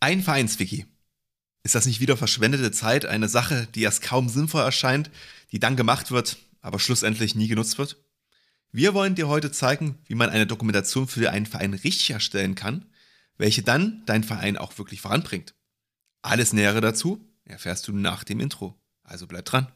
Ein 0.00 0.22
Vereinswiki. 0.22 0.86
Ist 1.64 1.74
das 1.74 1.86
nicht 1.86 2.00
wieder 2.00 2.16
verschwendete 2.16 2.70
Zeit, 2.70 3.04
eine 3.04 3.28
Sache, 3.28 3.66
die 3.74 3.82
erst 3.82 4.00
kaum 4.00 4.28
sinnvoll 4.28 4.62
erscheint, 4.62 5.10
die 5.50 5.58
dann 5.58 5.76
gemacht 5.76 6.12
wird, 6.12 6.38
aber 6.60 6.78
schlussendlich 6.78 7.34
nie 7.34 7.48
genutzt 7.48 7.78
wird? 7.78 7.96
Wir 8.70 8.94
wollen 8.94 9.16
dir 9.16 9.26
heute 9.26 9.50
zeigen, 9.50 9.98
wie 10.06 10.14
man 10.14 10.30
eine 10.30 10.46
Dokumentation 10.46 11.08
für 11.08 11.30
einen 11.30 11.46
Verein 11.46 11.74
richtig 11.74 12.10
erstellen 12.10 12.54
kann, 12.54 12.86
welche 13.38 13.62
dann 13.62 14.04
deinen 14.06 14.24
Verein 14.24 14.56
auch 14.56 14.78
wirklich 14.78 15.00
voranbringt. 15.00 15.54
Alles 16.22 16.52
Nähere 16.52 16.80
dazu 16.80 17.24
erfährst 17.44 17.88
du 17.88 17.92
nach 17.92 18.22
dem 18.22 18.38
Intro. 18.38 18.80
Also 19.02 19.26
bleib 19.26 19.46
dran. 19.46 19.66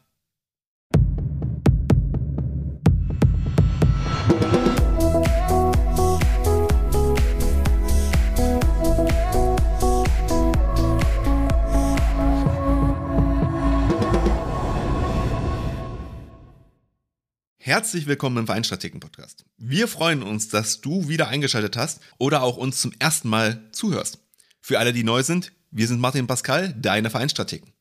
Herzlich 17.65 18.07
willkommen 18.07 18.39
im 18.39 18.45
Vereinstrategen-Podcast. 18.45 19.45
Wir 19.57 19.87
freuen 19.87 20.21
uns, 20.21 20.49
dass 20.49 20.81
du 20.81 21.07
wieder 21.07 21.29
eingeschaltet 21.29 21.77
hast 21.77 22.01
oder 22.17 22.43
auch 22.43 22.57
uns 22.57 22.81
zum 22.81 22.91
ersten 22.99 23.29
Mal 23.29 23.69
zuhörst. 23.71 24.19
Für 24.59 24.79
alle, 24.79 24.91
die 24.91 25.05
neu 25.05 25.23
sind, 25.23 25.53
wir 25.71 25.87
sind 25.87 26.01
Martin 26.01 26.27
Pascal, 26.27 26.73
deine 26.73 27.09
Vereinstrategen. 27.09 27.71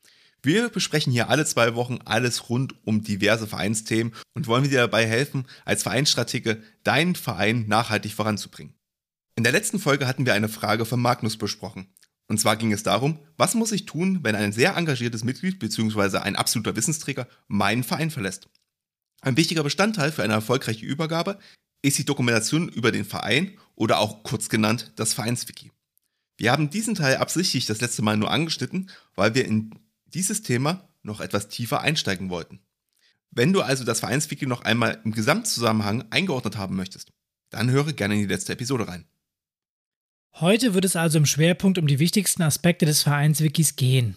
Wir 0.41 0.69
besprechen 0.69 1.13
hier 1.13 1.31
alle 1.31 1.45
zwei 1.47 1.75
Wochen 1.75 1.99
alles 2.05 2.49
rund 2.49 2.77
um 2.87 3.03
diverse 3.03 3.49
Vereinsthemen 3.49 4.15
und 4.35 4.47
wollen 4.47 4.63
dir 4.63 4.79
dabei 4.79 5.05
helfen, 5.05 5.49
als 5.65 5.83
Vereinsstratege 5.83 6.63
deinen 6.85 7.17
Verein 7.17 7.67
nachhaltig 7.67 8.13
voranzubringen. 8.13 8.75
In 9.35 9.43
der 9.43 9.53
letzten 9.53 9.81
Folge 9.81 10.07
hatten 10.07 10.27
wir 10.27 10.35
eine 10.35 10.49
Frage 10.49 10.85
von 10.85 11.01
Magnus 11.01 11.37
besprochen. 11.37 11.89
Und 12.29 12.39
zwar 12.39 12.55
ging 12.55 12.73
es 12.73 12.85
darum, 12.85 13.19
was 13.37 13.57
muss 13.57 13.73
ich 13.73 13.85
tun, 13.85 14.21
wenn 14.23 14.37
ein 14.37 14.53
sehr 14.53 14.77
engagiertes 14.77 15.25
Mitglied 15.25 15.59
bzw. 15.59 16.19
ein 16.19 16.37
absoluter 16.37 16.77
Wissensträger 16.77 17.27
meinen 17.49 17.83
Verein 17.83 18.13
verlässt? 18.13 18.49
Ein 19.23 19.37
wichtiger 19.37 19.63
Bestandteil 19.63 20.11
für 20.11 20.25
eine 20.25 20.33
erfolgreiche 20.33 20.85
Übergabe 20.85 21.39
ist 21.81 21.97
die 21.97 22.05
Dokumentation 22.05 22.69
über 22.69 22.91
den 22.91 23.05
Verein 23.05 23.57
oder 23.77 23.99
auch 23.99 24.25
kurz 24.25 24.49
genannt 24.49 24.93
das 24.97 25.15
Vereinswiki. 25.15 25.71
Wir 26.37 26.51
haben 26.51 26.71
diesen 26.71 26.97
Teil 26.97 27.17
absichtlich 27.17 27.67
das 27.67 27.81
letzte 27.81 28.03
Mal 28.03 28.17
nur 28.17 28.31
angeschnitten, 28.31 28.91
weil 29.15 29.35
wir 29.35 29.45
in 29.45 29.79
dieses 30.07 30.43
Thema 30.43 30.89
noch 31.03 31.21
etwas 31.21 31.49
tiefer 31.49 31.81
einsteigen 31.81 32.31
wollten. 32.31 32.61
Wenn 33.31 33.53
du 33.53 33.63
also 33.63 33.85
das 33.85 34.01
Vereinswiki 34.01 34.47
noch 34.47 34.63
einmal 34.63 35.01
im 35.05 35.13
Gesamtzusammenhang 35.13 36.05
eingeordnet 36.11 36.57
haben 36.57 36.77
möchtest, 36.77 37.13
dann 37.51 37.71
höre 37.71 37.93
gerne 37.93 38.15
in 38.15 38.21
die 38.21 38.27
letzte 38.27 38.53
Episode 38.53 38.89
rein. 38.89 39.07
Heute 40.35 40.75
wird 40.75 40.85
es 40.85 40.97
also 40.97 41.19
im 41.19 41.27
Schwerpunkt 41.27 41.79
um 41.79 41.87
die 41.87 41.99
wichtigsten 41.99 42.43
Aspekte 42.43 42.87
des 42.87 43.03
Vereinswikis 43.03 43.77
gehen. 43.77 44.17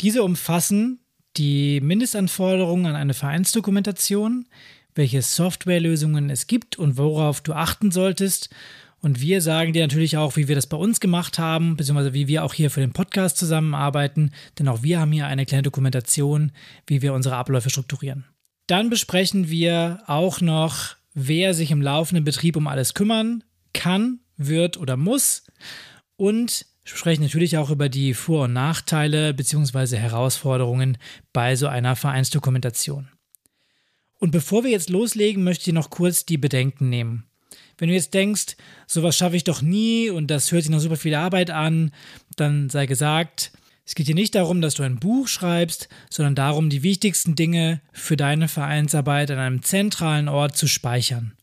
Diese 0.00 0.22
umfassen 0.22 1.01
die 1.36 1.80
Mindestanforderungen 1.80 2.86
an 2.86 2.96
eine 2.96 3.14
Vereinsdokumentation, 3.14 4.46
welche 4.94 5.22
Softwarelösungen 5.22 6.30
es 6.30 6.46
gibt 6.46 6.78
und 6.78 6.98
worauf 6.98 7.40
du 7.40 7.54
achten 7.54 7.90
solltest. 7.90 8.50
Und 9.00 9.20
wir 9.20 9.40
sagen 9.40 9.72
dir 9.72 9.82
natürlich 9.82 10.16
auch, 10.16 10.36
wie 10.36 10.46
wir 10.46 10.54
das 10.54 10.68
bei 10.68 10.76
uns 10.76 11.00
gemacht 11.00 11.38
haben, 11.38 11.76
beziehungsweise 11.76 12.12
wie 12.12 12.28
wir 12.28 12.44
auch 12.44 12.54
hier 12.54 12.70
für 12.70 12.80
den 12.80 12.92
Podcast 12.92 13.36
zusammenarbeiten, 13.36 14.30
denn 14.58 14.68
auch 14.68 14.82
wir 14.82 15.00
haben 15.00 15.10
hier 15.10 15.26
eine 15.26 15.44
kleine 15.44 15.62
Dokumentation, 15.62 16.52
wie 16.86 17.02
wir 17.02 17.12
unsere 17.12 17.36
Abläufe 17.36 17.70
strukturieren. 17.70 18.24
Dann 18.68 18.90
besprechen 18.90 19.50
wir 19.50 20.02
auch 20.06 20.40
noch, 20.40 20.96
wer 21.14 21.52
sich 21.52 21.72
im 21.72 21.82
laufenden 21.82 22.24
Betrieb 22.24 22.56
um 22.56 22.68
alles 22.68 22.94
kümmern 22.94 23.42
kann, 23.72 24.20
wird 24.36 24.76
oder 24.76 24.96
muss 24.96 25.44
und 26.16 26.66
sprechen 26.84 27.22
natürlich 27.22 27.56
auch 27.56 27.70
über 27.70 27.88
die 27.88 28.14
Vor- 28.14 28.44
und 28.44 28.52
Nachteile 28.52 29.34
bzw. 29.34 29.96
Herausforderungen 29.96 30.98
bei 31.32 31.56
so 31.56 31.68
einer 31.68 31.96
Vereinsdokumentation. 31.96 33.08
Und 34.18 34.30
bevor 34.30 34.64
wir 34.64 34.70
jetzt 34.70 34.90
loslegen, 34.90 35.42
möchte 35.44 35.70
ich 35.70 35.74
noch 35.74 35.90
kurz 35.90 36.24
die 36.24 36.38
Bedenken 36.38 36.88
nehmen. 36.88 37.24
Wenn 37.78 37.88
du 37.88 37.94
jetzt 37.94 38.14
denkst, 38.14 38.56
sowas 38.86 39.16
schaffe 39.16 39.36
ich 39.36 39.44
doch 39.44 39.62
nie 39.62 40.10
und 40.10 40.28
das 40.28 40.52
hört 40.52 40.62
sich 40.62 40.70
noch 40.70 40.78
super 40.80 40.96
viel 40.96 41.14
Arbeit 41.14 41.50
an, 41.50 41.92
dann 42.36 42.70
sei 42.70 42.86
gesagt, 42.86 43.52
es 43.84 43.94
geht 43.94 44.06
hier 44.06 44.14
nicht 44.14 44.34
darum, 44.34 44.60
dass 44.60 44.74
du 44.74 44.84
ein 44.84 45.00
Buch 45.00 45.26
schreibst, 45.26 45.88
sondern 46.08 46.34
darum, 46.34 46.70
die 46.70 46.82
wichtigsten 46.82 47.34
Dinge 47.34 47.80
für 47.92 48.16
deine 48.16 48.46
Vereinsarbeit 48.46 49.30
an 49.30 49.38
einem 49.38 49.62
zentralen 49.62 50.28
Ort 50.28 50.56
zu 50.56 50.68
speichern. 50.68 51.34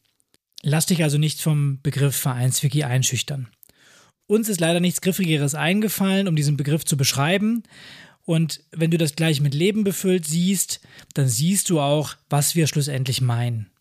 Lass 0.62 0.86
dich 0.86 1.04
also 1.04 1.18
nicht 1.18 1.42
vom 1.42 1.82
Begriff 1.82 2.16
Vereinswiki 2.16 2.84
einschüchtern. 2.84 3.50
Uns 4.30 4.48
ist 4.48 4.60
leider 4.60 4.80
nichts 4.80 5.02
Griffigeres 5.02 5.56
eingefallen, 5.56 6.28
um 6.28 6.36
diesen 6.36 6.56
Begriff 6.56 6.86
zu 6.86 6.98
beschreiben. 6.98 7.64
Und 8.26 8.62
wenn 8.70 8.92
du 8.92 9.00
das 9.00 9.16
gleich 9.16 9.42
mit 9.42 9.56
Leben 9.56 9.84
befüllt 9.84 10.28
siehst, 10.28 10.82
dann 11.16 11.28
siehst 11.28 11.72
du 11.72 11.80
auch, 11.80 12.14
was 12.30 12.54
wir 12.54 12.68
schlussendlich 12.68 13.22
meinen. 13.22 13.72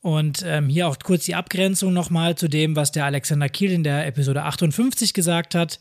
Und 0.00 0.42
ähm, 0.44 0.68
hier 0.68 0.88
auch 0.88 0.98
kurz 0.98 1.26
die 1.26 1.36
Abgrenzung 1.36 1.92
nochmal 1.92 2.36
zu 2.36 2.48
dem, 2.48 2.74
was 2.74 2.90
der 2.90 3.04
Alexander 3.04 3.48
Kiel 3.48 3.70
in 3.70 3.84
der 3.84 4.08
Episode 4.08 4.42
58 4.42 5.14
gesagt 5.14 5.54
hat. 5.54 5.78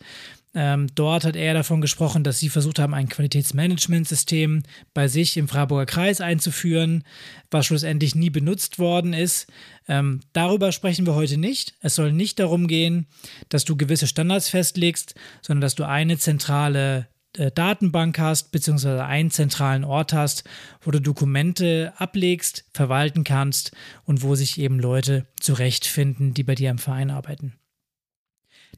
Ähm, 0.55 0.87
dort 0.93 1.25
hat 1.25 1.35
er 1.35 1.53
davon 1.53 1.81
gesprochen, 1.81 2.23
dass 2.23 2.39
sie 2.39 2.49
versucht 2.49 2.77
haben, 2.77 2.93
ein 2.93 3.09
Qualitätsmanagementsystem 3.09 4.63
bei 4.93 5.07
sich 5.07 5.35
im 5.37 5.47
Freiburger 5.47 5.87
Kreis 5.87 6.21
einzuführen, 6.21 7.03
was 7.49 7.65
schlussendlich 7.65 8.13
nie 8.13 8.29
benutzt 8.29 8.77
worden 8.77 9.13
ist. 9.13 9.47
Ähm, 9.87 10.21
darüber 10.31 10.71
sprechen 10.71 11.07
wir 11.07 11.15
heute 11.15 11.37
nicht. 11.37 11.73
Es 11.81 11.95
soll 11.95 12.13
nicht 12.13 12.39
darum 12.39 12.67
gehen, 12.67 13.07
dass 13.49 13.65
du 13.65 13.75
gewisse 13.75 14.05
Standards 14.05 14.49
festlegst, 14.49 15.15
sondern 15.41 15.61
dass 15.61 15.75
du 15.75 15.87
eine 15.87 16.19
zentrale 16.19 17.07
äh, 17.35 17.51
Datenbank 17.51 18.19
hast, 18.19 18.51
beziehungsweise 18.51 19.03
einen 19.03 19.31
zentralen 19.31 19.83
Ort 19.83 20.13
hast, 20.13 20.43
wo 20.81 20.91
du 20.91 21.01
Dokumente 21.01 21.93
ablegst, 21.97 22.65
verwalten 22.73 23.23
kannst 23.23 23.71
und 24.05 24.21
wo 24.21 24.35
sich 24.35 24.59
eben 24.59 24.79
Leute 24.79 25.25
zurechtfinden, 25.39 26.35
die 26.35 26.43
bei 26.43 26.53
dir 26.53 26.69
im 26.69 26.77
Verein 26.77 27.09
arbeiten. 27.09 27.53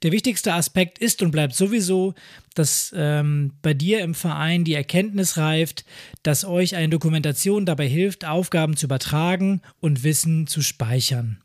Der 0.03 0.11
wichtigste 0.11 0.53
Aspekt 0.53 0.99
ist 0.99 1.21
und 1.21 1.31
bleibt 1.31 1.55
sowieso, 1.55 2.13
dass 2.53 2.93
ähm, 2.95 3.53
bei 3.61 3.73
dir 3.73 4.01
im 4.01 4.13
Verein 4.13 4.63
die 4.63 4.73
Erkenntnis 4.73 5.37
reift, 5.37 5.85
dass 6.23 6.45
euch 6.45 6.75
eine 6.75 6.89
Dokumentation 6.89 7.65
dabei 7.65 7.87
hilft, 7.87 8.25
Aufgaben 8.25 8.75
zu 8.75 8.87
übertragen 8.87 9.61
und 9.79 10.03
Wissen 10.03 10.47
zu 10.47 10.61
speichern. 10.61 11.41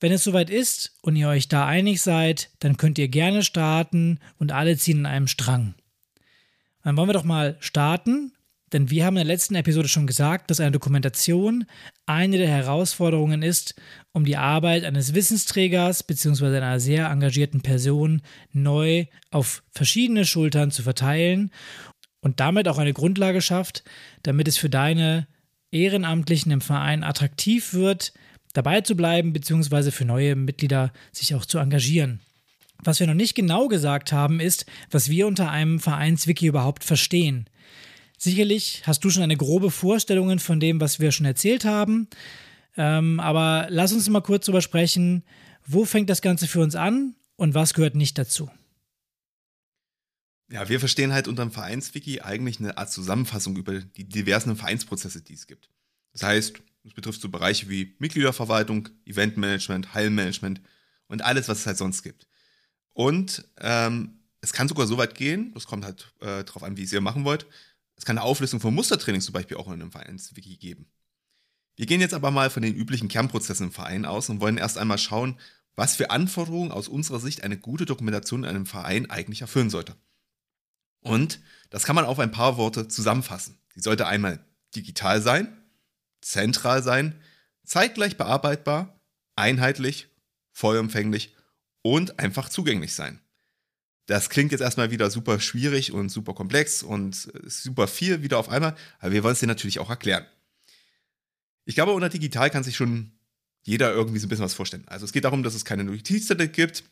Wenn 0.00 0.12
es 0.12 0.24
soweit 0.24 0.50
ist 0.50 0.96
und 1.00 1.16
ihr 1.16 1.28
euch 1.28 1.48
da 1.48 1.66
einig 1.66 2.02
seid, 2.02 2.50
dann 2.58 2.76
könnt 2.76 2.98
ihr 2.98 3.08
gerne 3.08 3.42
starten 3.42 4.18
und 4.38 4.52
alle 4.52 4.76
ziehen 4.76 4.98
in 4.98 5.06
einem 5.06 5.28
Strang. 5.28 5.74
Dann 6.82 6.96
wollen 6.96 7.08
wir 7.08 7.14
doch 7.14 7.24
mal 7.24 7.56
starten 7.60 8.32
denn 8.72 8.90
wir 8.90 9.04
haben 9.04 9.16
in 9.16 9.26
der 9.26 9.34
letzten 9.34 9.54
Episode 9.54 9.88
schon 9.88 10.06
gesagt, 10.06 10.50
dass 10.50 10.60
eine 10.60 10.72
Dokumentation 10.72 11.66
eine 12.06 12.38
der 12.38 12.48
Herausforderungen 12.48 13.42
ist, 13.42 13.74
um 14.12 14.24
die 14.24 14.36
Arbeit 14.36 14.84
eines 14.84 15.14
Wissensträgers 15.14 16.02
bzw. 16.02 16.56
einer 16.56 16.80
sehr 16.80 17.08
engagierten 17.08 17.60
Person 17.60 18.22
neu 18.52 19.06
auf 19.30 19.62
verschiedene 19.70 20.24
Schultern 20.24 20.70
zu 20.70 20.82
verteilen 20.82 21.50
und 22.20 22.40
damit 22.40 22.68
auch 22.68 22.78
eine 22.78 22.92
Grundlage 22.92 23.42
schafft, 23.42 23.84
damit 24.22 24.48
es 24.48 24.56
für 24.56 24.70
deine 24.70 25.26
Ehrenamtlichen 25.70 26.52
im 26.52 26.60
Verein 26.60 27.04
attraktiv 27.04 27.74
wird, 27.74 28.12
dabei 28.54 28.80
zu 28.80 28.96
bleiben 28.96 29.32
bzw. 29.32 29.90
für 29.90 30.04
neue 30.04 30.36
Mitglieder 30.36 30.92
sich 31.12 31.34
auch 31.34 31.44
zu 31.44 31.58
engagieren. 31.58 32.20
Was 32.84 33.00
wir 33.00 33.06
noch 33.06 33.14
nicht 33.14 33.34
genau 33.34 33.68
gesagt 33.68 34.12
haben, 34.12 34.40
ist, 34.40 34.66
was 34.90 35.08
wir 35.08 35.26
unter 35.26 35.50
einem 35.50 35.78
Vereinswiki 35.78 36.46
überhaupt 36.46 36.84
verstehen. 36.84 37.46
Sicherlich 38.22 38.82
hast 38.86 39.02
du 39.02 39.10
schon 39.10 39.24
eine 39.24 39.36
grobe 39.36 39.72
Vorstellung 39.72 40.38
von 40.38 40.60
dem, 40.60 40.80
was 40.80 41.00
wir 41.00 41.10
schon 41.10 41.26
erzählt 41.26 41.64
haben. 41.64 42.06
Ähm, 42.76 43.18
aber 43.18 43.66
lass 43.68 43.92
uns 43.92 44.08
mal 44.08 44.20
kurz 44.20 44.46
darüber 44.46 44.62
sprechen, 44.62 45.24
wo 45.66 45.84
fängt 45.84 46.08
das 46.08 46.22
Ganze 46.22 46.46
für 46.46 46.60
uns 46.60 46.76
an 46.76 47.16
und 47.34 47.54
was 47.54 47.74
gehört 47.74 47.96
nicht 47.96 48.16
dazu? 48.16 48.48
Ja, 50.52 50.68
wir 50.68 50.78
verstehen 50.78 51.12
halt 51.12 51.26
unter 51.26 51.44
dem 51.44 51.50
Vereinswiki 51.50 52.20
eigentlich 52.20 52.60
eine 52.60 52.78
Art 52.78 52.92
Zusammenfassung 52.92 53.56
über 53.56 53.80
die 53.80 54.04
diversen 54.04 54.54
Vereinsprozesse, 54.54 55.22
die 55.22 55.34
es 55.34 55.48
gibt. 55.48 55.68
Das 56.12 56.22
heißt, 56.22 56.62
es 56.84 56.94
betrifft 56.94 57.20
so 57.20 57.28
Bereiche 57.28 57.68
wie 57.68 57.96
Mitgliederverwaltung, 57.98 58.88
Eventmanagement, 59.04 59.94
Heilmanagement 59.94 60.60
und 61.08 61.22
alles, 61.22 61.48
was 61.48 61.58
es 61.58 61.66
halt 61.66 61.76
sonst 61.76 62.04
gibt. 62.04 62.28
Und 62.92 63.44
ähm, 63.58 64.20
es 64.42 64.52
kann 64.52 64.68
sogar 64.68 64.86
so 64.86 64.96
weit 64.96 65.16
gehen, 65.16 65.52
das 65.54 65.66
kommt 65.66 65.84
halt 65.84 66.14
äh, 66.20 66.44
darauf 66.44 66.62
an, 66.62 66.76
wie 66.76 66.82
ihr 66.82 66.92
es 66.92 67.00
machen 67.00 67.24
wollt, 67.24 67.46
es 68.02 68.04
kann 68.04 68.18
eine 68.18 68.26
Auflistung 68.26 68.58
von 68.58 68.74
Mustertrainings 68.74 69.26
zum 69.26 69.32
Beispiel 69.32 69.58
auch 69.58 69.68
in 69.68 69.74
einem 69.74 69.92
Vereinswiki 69.92 70.56
geben. 70.56 70.90
Wir 71.76 71.86
gehen 71.86 72.00
jetzt 72.00 72.14
aber 72.14 72.32
mal 72.32 72.50
von 72.50 72.64
den 72.64 72.74
üblichen 72.74 73.06
Kernprozessen 73.06 73.68
im 73.68 73.72
Verein 73.72 74.06
aus 74.06 74.28
und 74.28 74.40
wollen 74.40 74.56
erst 74.56 74.76
einmal 74.76 74.98
schauen, 74.98 75.38
was 75.76 75.94
für 75.94 76.10
Anforderungen 76.10 76.72
aus 76.72 76.88
unserer 76.88 77.20
Sicht 77.20 77.44
eine 77.44 77.56
gute 77.56 77.86
Dokumentation 77.86 78.42
in 78.42 78.50
einem 78.50 78.66
Verein 78.66 79.08
eigentlich 79.08 79.42
erfüllen 79.42 79.70
sollte. 79.70 79.94
Und 81.00 81.38
das 81.70 81.84
kann 81.84 81.94
man 81.94 82.04
auf 82.04 82.18
ein 82.18 82.32
paar 82.32 82.56
Worte 82.56 82.88
zusammenfassen. 82.88 83.60
Sie 83.72 83.80
sollte 83.80 84.08
einmal 84.08 84.44
digital 84.74 85.22
sein, 85.22 85.56
zentral 86.22 86.82
sein, 86.82 87.20
zeitgleich 87.64 88.16
bearbeitbar, 88.16 89.00
einheitlich, 89.36 90.08
vollumfänglich 90.50 91.36
und 91.82 92.18
einfach 92.18 92.48
zugänglich 92.48 92.94
sein. 92.94 93.21
Das 94.06 94.30
klingt 94.30 94.52
jetzt 94.52 94.60
erstmal 94.60 94.90
wieder 94.90 95.10
super 95.10 95.38
schwierig 95.40 95.92
und 95.92 96.08
super 96.08 96.34
komplex 96.34 96.82
und 96.82 97.30
super 97.46 97.86
viel 97.86 98.22
wieder 98.22 98.38
auf 98.38 98.48
einmal, 98.48 98.74
aber 98.98 99.12
wir 99.12 99.22
wollen 99.22 99.34
es 99.34 99.40
dir 99.40 99.46
natürlich 99.46 99.78
auch 99.78 99.90
erklären. 99.90 100.26
Ich 101.64 101.74
glaube, 101.74 101.92
unter 101.92 102.08
digital 102.08 102.50
kann 102.50 102.64
sich 102.64 102.76
schon 102.76 103.12
jeder 103.62 103.92
irgendwie 103.92 104.18
so 104.18 104.26
ein 104.26 104.28
bisschen 104.28 104.44
was 104.44 104.54
vorstellen. 104.54 104.84
Also 104.86 105.04
es 105.04 105.12
geht 105.12 105.24
darum, 105.24 105.44
dass 105.44 105.54
es 105.54 105.64
keine 105.64 105.84
Notizzettel 105.84 106.48
gibt, 106.48 106.82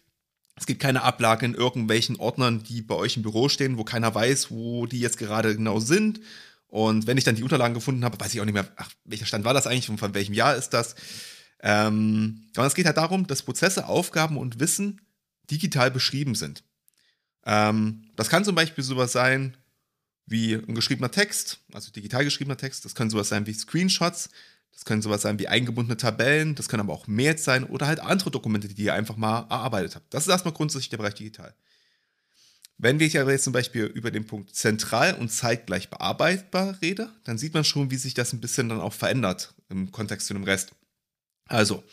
es 0.56 0.66
gibt 0.66 0.80
keine 0.80 1.02
Ablage 1.02 1.46
in 1.46 1.54
irgendwelchen 1.54 2.16
Ordnern, 2.16 2.62
die 2.62 2.82
bei 2.82 2.94
euch 2.94 3.16
im 3.16 3.22
Büro 3.22 3.48
stehen, 3.48 3.78
wo 3.78 3.84
keiner 3.84 4.14
weiß, 4.14 4.50
wo 4.50 4.86
die 4.86 5.00
jetzt 5.00 5.18
gerade 5.18 5.56
genau 5.56 5.80
sind. 5.80 6.20
Und 6.68 7.06
wenn 7.06 7.18
ich 7.18 7.24
dann 7.24 7.34
die 7.34 7.42
Unterlagen 7.42 7.74
gefunden 7.74 8.04
habe, 8.04 8.20
weiß 8.20 8.32
ich 8.34 8.40
auch 8.40 8.44
nicht 8.44 8.54
mehr, 8.54 8.68
ach, 8.76 8.90
welcher 9.04 9.26
Stand 9.26 9.44
war 9.44 9.54
das 9.54 9.66
eigentlich 9.66 9.88
und 9.88 9.98
von 9.98 10.14
welchem 10.14 10.34
Jahr 10.34 10.54
ist 10.54 10.70
das. 10.70 10.94
Ähm, 11.62 12.44
sondern 12.54 12.68
es 12.68 12.74
geht 12.74 12.86
halt 12.86 12.96
darum, 12.96 13.26
dass 13.26 13.42
Prozesse, 13.42 13.86
Aufgaben 13.86 14.36
und 14.36 14.60
Wissen 14.60 15.00
digital 15.50 15.90
beschrieben 15.90 16.34
sind. 16.34 16.62
Ähm, 17.44 18.04
das 18.16 18.28
kann 18.28 18.44
zum 18.44 18.54
Beispiel 18.54 18.84
sowas 18.84 19.12
sein 19.12 19.56
wie 20.26 20.54
ein 20.54 20.74
geschriebener 20.74 21.10
Text, 21.10 21.58
also 21.72 21.90
digital 21.90 22.24
geschriebener 22.24 22.56
Text. 22.56 22.84
Das 22.84 22.94
können 22.94 23.10
sowas 23.10 23.28
sein 23.28 23.46
wie 23.46 23.54
Screenshots. 23.54 24.30
Das 24.72 24.84
können 24.84 25.02
sowas 25.02 25.22
sein 25.22 25.38
wie 25.38 25.48
eingebundene 25.48 25.96
Tabellen. 25.96 26.54
Das 26.54 26.68
können 26.68 26.80
aber 26.80 26.92
auch 26.92 27.06
Mails 27.06 27.44
sein 27.44 27.64
oder 27.64 27.86
halt 27.86 28.00
andere 28.00 28.30
Dokumente, 28.30 28.68
die 28.68 28.84
ihr 28.84 28.94
einfach 28.94 29.16
mal 29.16 29.40
erarbeitet 29.50 29.96
habt. 29.96 30.14
Das 30.14 30.24
ist 30.24 30.30
erstmal 30.30 30.54
grundsätzlich 30.54 30.90
der 30.90 30.98
Bereich 30.98 31.14
digital. 31.14 31.54
Wenn 32.78 32.98
ich 32.98 33.18
aber 33.18 33.32
jetzt 33.32 33.44
zum 33.44 33.52
Beispiel 33.52 33.84
über 33.84 34.10
den 34.10 34.26
Punkt 34.26 34.54
zentral 34.54 35.14
und 35.14 35.30
zeitgleich 35.30 35.90
bearbeitbar 35.90 36.78
rede, 36.80 37.12
dann 37.24 37.36
sieht 37.36 37.52
man 37.52 37.64
schon, 37.64 37.90
wie 37.90 37.96
sich 37.96 38.14
das 38.14 38.32
ein 38.32 38.40
bisschen 38.40 38.70
dann 38.70 38.80
auch 38.80 38.94
verändert 38.94 39.52
im 39.68 39.92
Kontext 39.92 40.28
zu 40.28 40.32
dem 40.32 40.44
Rest. 40.44 40.72
Also, 41.44 41.84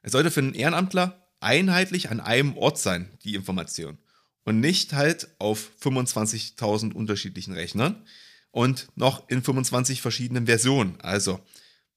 es 0.00 0.10
sollte 0.10 0.32
für 0.32 0.40
einen 0.40 0.54
Ehrenamtler 0.54 1.28
einheitlich 1.38 2.10
an 2.10 2.18
einem 2.18 2.56
Ort 2.56 2.78
sein, 2.78 3.08
die 3.22 3.36
Information. 3.36 3.98
Und 4.44 4.60
nicht 4.60 4.92
halt 4.92 5.28
auf 5.38 5.70
25.000 5.82 6.92
unterschiedlichen 6.92 7.54
Rechnern 7.54 8.04
und 8.50 8.88
noch 8.96 9.28
in 9.28 9.42
25 9.42 10.02
verschiedenen 10.02 10.46
Versionen. 10.46 11.00
Also, 11.00 11.40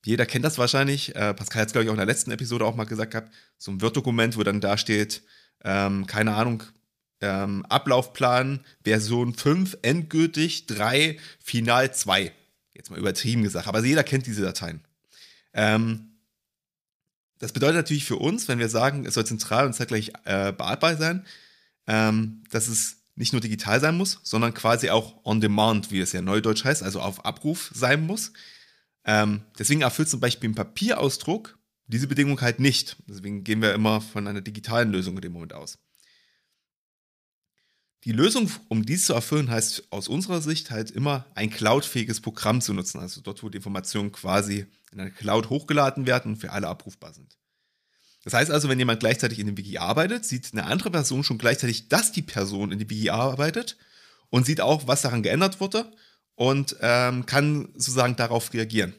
jeder 0.05 0.27
kennt 0.27 0.45
das 0.45 0.59
wahrscheinlich. 0.59 1.15
Äh, 1.15 1.33
Pascal 1.33 1.61
hat 1.61 1.67
es, 1.67 1.73
glaube 1.73 1.85
ich, 1.85 1.89
auch 1.89 1.95
in 1.95 1.99
der 1.99 2.05
letzten 2.05 2.31
Episode 2.31 2.65
auch 2.65 2.75
mal 2.75 2.83
gesagt 2.85 3.11
gehabt. 3.11 3.33
So 3.57 3.71
ein 3.71 3.81
Word-Dokument, 3.81 4.37
wo 4.37 4.43
dann 4.43 4.61
da 4.61 4.77
steht, 4.77 5.23
ähm, 5.63 6.05
keine 6.05 6.35
Ahnung, 6.35 6.61
ähm, 7.21 7.65
Ablaufplan, 7.67 8.63
Version 8.83 9.33
5, 9.33 9.79
endgültig 9.81 10.67
3, 10.67 11.17
Final 11.43 11.93
2. 11.93 12.31
Jetzt 12.73 12.91
mal 12.91 12.99
übertrieben 12.99 13.41
gesagt, 13.41 13.67
aber 13.67 13.83
jeder 13.83 14.03
kennt 14.03 14.27
diese 14.27 14.43
Dateien. 14.43 14.81
Ähm, 15.53 16.11
das 17.39 17.51
bedeutet 17.51 17.77
natürlich 17.77 18.05
für 18.05 18.17
uns, 18.17 18.47
wenn 18.47 18.59
wir 18.59 18.69
sagen, 18.69 19.05
es 19.05 19.15
soll 19.15 19.25
zentral 19.25 19.65
und 19.65 19.73
zeitgleich 19.73 20.09
äh, 20.25 20.51
bearbeitbar 20.51 20.97
sein, 20.97 21.25
ähm, 21.87 22.43
dass 22.49 22.67
es 22.67 23.03
nicht 23.15 23.31
nur 23.31 23.41
digital 23.41 23.79
sein 23.79 23.97
muss, 23.97 24.19
sondern 24.23 24.53
quasi 24.53 24.89
auch 24.89 25.23
on 25.23 25.39
demand, 25.39 25.91
wie 25.91 25.99
es 25.99 26.11
ja 26.11 26.21
neudeutsch 26.21 26.65
heißt, 26.65 26.83
also 26.83 26.99
auf 26.99 27.25
Abruf 27.25 27.71
sein 27.73 28.05
muss. 28.05 28.33
Ähm, 29.05 29.43
deswegen 29.57 29.81
erfüllt 29.81 30.09
zum 30.09 30.19
Beispiel 30.19 30.49
ein 30.49 30.55
Papierausdruck 30.55 31.57
diese 31.87 32.07
Bedingung 32.07 32.41
halt 32.41 32.59
nicht. 32.59 32.97
Deswegen 33.07 33.43
gehen 33.43 33.61
wir 33.61 33.73
immer 33.73 34.01
von 34.01 34.27
einer 34.27 34.41
digitalen 34.41 34.91
Lösung 34.91 35.15
in 35.15 35.21
dem 35.21 35.33
Moment 35.33 35.53
aus. 35.53 35.77
Die 38.03 38.11
Lösung, 38.11 38.51
um 38.67 38.85
dies 38.85 39.05
zu 39.05 39.13
erfüllen, 39.13 39.49
heißt 39.49 39.91
aus 39.91 40.07
unserer 40.07 40.41
Sicht 40.41 40.69
halt 40.69 40.91
immer 40.91 41.25
ein 41.33 41.49
cloudfähiges 41.49 42.21
Programm 42.21 42.61
zu 42.61 42.73
nutzen. 42.73 42.99
Also 42.99 43.21
dort, 43.21 43.41
wo 43.41 43.49
die 43.49 43.57
Informationen 43.57 44.11
quasi 44.11 44.67
in 44.91 44.99
eine 44.99 45.11
Cloud 45.11 45.49
hochgeladen 45.49 46.05
werden 46.05 46.33
und 46.33 46.37
für 46.37 46.51
alle 46.51 46.67
abrufbar 46.67 47.13
sind. 47.13 47.37
Das 48.25 48.33
heißt 48.33 48.51
also, 48.51 48.67
wenn 48.67 48.79
jemand 48.79 48.99
gleichzeitig 48.99 49.39
in 49.39 49.45
dem 49.45 49.55
Wiki 49.55 49.77
arbeitet, 49.77 50.25
sieht 50.25 50.49
eine 50.51 50.65
andere 50.65 50.89
Person 50.89 51.23
schon 51.23 51.37
gleichzeitig, 51.37 51.89
dass 51.89 52.11
die 52.11 52.23
Person 52.23 52.71
in 52.71 52.79
dem 52.79 52.89
Wiki 52.89 53.11
arbeitet 53.11 53.77
und 54.29 54.45
sieht 54.45 54.61
auch, 54.61 54.87
was 54.87 55.03
daran 55.03 55.23
geändert 55.23 55.61
wurde 55.61 55.91
und 56.33 56.75
ähm, 56.81 57.27
kann 57.27 57.69
sozusagen 57.75 58.15
darauf 58.15 58.51
reagieren. 58.51 58.95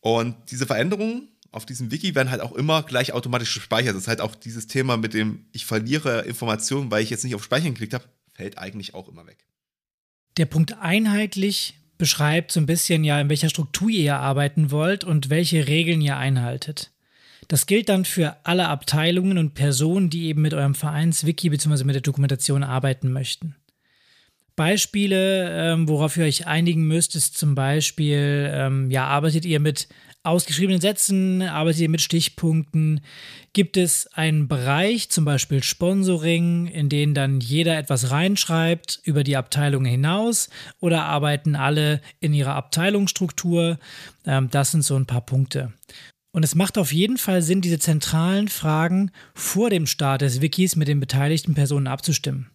Und 0.00 0.50
diese 0.50 0.66
Veränderungen 0.66 1.28
auf 1.50 1.66
diesem 1.66 1.90
Wiki 1.90 2.14
werden 2.14 2.30
halt 2.30 2.40
auch 2.40 2.52
immer 2.52 2.82
gleich 2.82 3.12
automatisch 3.12 3.54
gespeichert. 3.54 3.94
Das 3.94 4.02
ist 4.02 4.08
halt 4.08 4.22
auch 4.22 4.34
dieses 4.34 4.66
Thema 4.66 4.96
mit 4.96 5.14
dem, 5.14 5.46
ich 5.52 5.66
verliere 5.66 6.22
Informationen, 6.22 6.90
weil 6.90 7.02
ich 7.02 7.10
jetzt 7.10 7.22
nicht 7.22 7.34
auf 7.34 7.44
Speichern 7.44 7.74
geklickt 7.74 7.94
habe, 7.94 8.04
fällt 8.32 8.58
eigentlich 8.58 8.94
auch 8.94 9.08
immer 9.08 9.26
weg. 9.26 9.46
Der 10.38 10.46
Punkt 10.46 10.78
einheitlich 10.80 11.74
beschreibt 11.96 12.50
so 12.50 12.60
ein 12.60 12.66
bisschen 12.66 13.04
ja, 13.04 13.20
in 13.20 13.28
welcher 13.28 13.50
Struktur 13.50 13.88
ihr 13.88 14.16
arbeiten 14.16 14.70
wollt 14.70 15.04
und 15.04 15.30
welche 15.30 15.68
Regeln 15.68 16.00
ihr 16.00 16.16
einhaltet. 16.16 16.93
Das 17.48 17.66
gilt 17.66 17.88
dann 17.88 18.04
für 18.04 18.36
alle 18.44 18.68
Abteilungen 18.68 19.38
und 19.38 19.54
Personen, 19.54 20.10
die 20.10 20.26
eben 20.26 20.42
mit 20.42 20.54
eurem 20.54 20.74
Vereinswiki 20.74 21.50
bzw. 21.50 21.84
mit 21.84 21.94
der 21.94 22.02
Dokumentation 22.02 22.62
arbeiten 22.62 23.12
möchten. 23.12 23.56
Beispiele, 24.56 25.50
ähm, 25.50 25.88
worauf 25.88 26.16
ihr 26.16 26.24
euch 26.24 26.46
einigen 26.46 26.86
müsst, 26.86 27.16
ist 27.16 27.36
zum 27.36 27.54
Beispiel, 27.54 28.50
ähm, 28.52 28.90
ja, 28.90 29.06
arbeitet 29.06 29.44
ihr 29.44 29.58
mit 29.58 29.88
ausgeschriebenen 30.22 30.80
Sätzen, 30.80 31.42
arbeitet 31.42 31.82
ihr 31.82 31.88
mit 31.88 32.00
Stichpunkten? 32.00 33.00
Gibt 33.52 33.76
es 33.76 34.06
einen 34.14 34.48
Bereich, 34.48 35.10
zum 35.10 35.24
Beispiel 35.24 35.62
Sponsoring, 35.62 36.66
in 36.66 36.88
den 36.88 37.14
dann 37.14 37.40
jeder 37.40 37.76
etwas 37.76 38.10
reinschreibt 38.10 39.00
über 39.04 39.22
die 39.22 39.36
Abteilung 39.36 39.84
hinaus? 39.84 40.48
Oder 40.80 41.04
arbeiten 41.04 41.56
alle 41.56 42.00
in 42.20 42.32
ihrer 42.32 42.54
Abteilungsstruktur? 42.54 43.78
Ähm, 44.24 44.48
das 44.50 44.70
sind 44.70 44.82
so 44.82 44.96
ein 44.96 45.06
paar 45.06 45.26
Punkte. 45.26 45.72
Und 46.34 46.42
es 46.42 46.56
macht 46.56 46.78
auf 46.78 46.92
jeden 46.92 47.16
Fall 47.16 47.42
Sinn, 47.42 47.60
diese 47.60 47.78
zentralen 47.78 48.48
Fragen 48.48 49.12
vor 49.34 49.70
dem 49.70 49.86
Start 49.86 50.20
des 50.20 50.40
Wikis 50.40 50.74
mit 50.74 50.88
den 50.88 50.98
beteiligten 50.98 51.54
Personen 51.54 51.86
abzustimmen. 51.86 52.50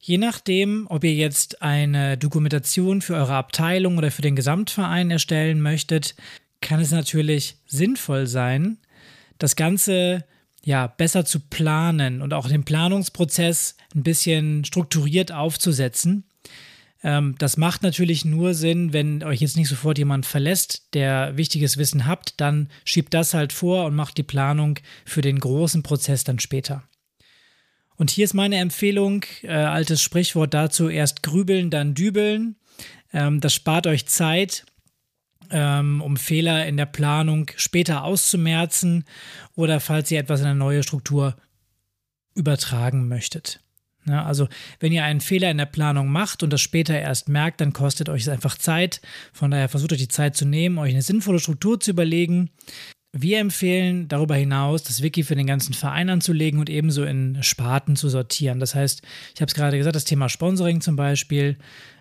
Je 0.00 0.18
nachdem, 0.18 0.88
ob 0.90 1.04
ihr 1.04 1.14
jetzt 1.14 1.62
eine 1.62 2.18
Dokumentation 2.18 3.00
für 3.00 3.14
eure 3.14 3.36
Abteilung 3.36 3.96
oder 3.96 4.10
für 4.10 4.22
den 4.22 4.34
Gesamtverein 4.34 5.08
erstellen 5.12 5.60
möchtet, 5.60 6.16
kann 6.60 6.80
es 6.80 6.90
natürlich 6.90 7.58
sinnvoll 7.66 8.26
sein, 8.26 8.78
das 9.38 9.54
Ganze 9.54 10.24
ja 10.64 10.88
besser 10.88 11.24
zu 11.24 11.38
planen 11.38 12.20
und 12.22 12.34
auch 12.34 12.48
den 12.48 12.64
Planungsprozess 12.64 13.76
ein 13.94 14.02
bisschen 14.02 14.64
strukturiert 14.64 15.30
aufzusetzen. 15.30 16.24
Ähm, 17.02 17.36
das 17.38 17.56
macht 17.56 17.82
natürlich 17.82 18.24
nur 18.24 18.54
Sinn, 18.54 18.92
wenn 18.92 19.22
euch 19.22 19.40
jetzt 19.40 19.56
nicht 19.56 19.68
sofort 19.68 19.98
jemand 19.98 20.26
verlässt, 20.26 20.94
der 20.94 21.36
wichtiges 21.36 21.76
Wissen 21.76 22.06
habt, 22.06 22.40
dann 22.40 22.68
schiebt 22.84 23.14
das 23.14 23.34
halt 23.34 23.52
vor 23.52 23.86
und 23.86 23.94
macht 23.94 24.18
die 24.18 24.22
Planung 24.24 24.78
für 25.04 25.20
den 25.20 25.38
großen 25.38 25.82
Prozess 25.82 26.24
dann 26.24 26.38
später. 26.38 26.82
Und 27.96 28.10
hier 28.10 28.24
ist 28.24 28.34
meine 28.34 28.56
Empfehlung, 28.56 29.24
äh, 29.42 29.48
altes 29.50 30.02
Sprichwort 30.02 30.54
dazu, 30.54 30.88
erst 30.88 31.22
grübeln, 31.22 31.70
dann 31.70 31.94
dübeln. 31.94 32.56
Ähm, 33.12 33.40
das 33.40 33.54
spart 33.54 33.86
euch 33.86 34.06
Zeit, 34.06 34.64
ähm, 35.50 36.00
um 36.00 36.16
Fehler 36.16 36.66
in 36.66 36.76
der 36.76 36.86
Planung 36.86 37.50
später 37.56 38.04
auszumerzen 38.04 39.04
oder 39.54 39.80
falls 39.80 40.10
ihr 40.10 40.20
etwas 40.20 40.40
in 40.40 40.46
eine 40.46 40.58
neue 40.58 40.82
Struktur 40.82 41.36
übertragen 42.34 43.08
möchtet. 43.08 43.60
Ja, 44.06 44.24
also 44.24 44.48
wenn 44.80 44.92
ihr 44.92 45.04
einen 45.04 45.20
Fehler 45.20 45.50
in 45.50 45.58
der 45.58 45.66
Planung 45.66 46.08
macht 46.08 46.42
und 46.42 46.52
das 46.52 46.60
später 46.60 46.98
erst 46.98 47.28
merkt, 47.28 47.60
dann 47.60 47.72
kostet 47.72 48.08
euch 48.08 48.22
es 48.22 48.28
einfach 48.28 48.56
Zeit. 48.56 49.00
Von 49.32 49.50
daher 49.50 49.68
versucht 49.68 49.92
euch 49.92 49.98
die 49.98 50.08
Zeit 50.08 50.36
zu 50.36 50.46
nehmen, 50.46 50.78
euch 50.78 50.92
eine 50.92 51.02
sinnvolle 51.02 51.40
Struktur 51.40 51.78
zu 51.78 51.90
überlegen. 51.90 52.50
Wir 53.12 53.38
empfehlen 53.38 54.06
darüber 54.08 54.36
hinaus, 54.36 54.82
das 54.82 55.02
Wiki 55.02 55.22
für 55.22 55.34
den 55.34 55.46
ganzen 55.46 55.72
Verein 55.72 56.10
anzulegen 56.10 56.60
und 56.60 56.68
ebenso 56.68 57.04
in 57.04 57.42
Sparten 57.42 57.96
zu 57.96 58.08
sortieren. 58.08 58.60
Das 58.60 58.74
heißt, 58.74 59.02
ich 59.34 59.40
habe 59.40 59.48
es 59.48 59.54
gerade 59.54 59.78
gesagt, 59.78 59.96
das 59.96 60.04
Thema 60.04 60.28
Sponsoring 60.28 60.80
zum 60.80 60.96
Beispiel 60.96 61.56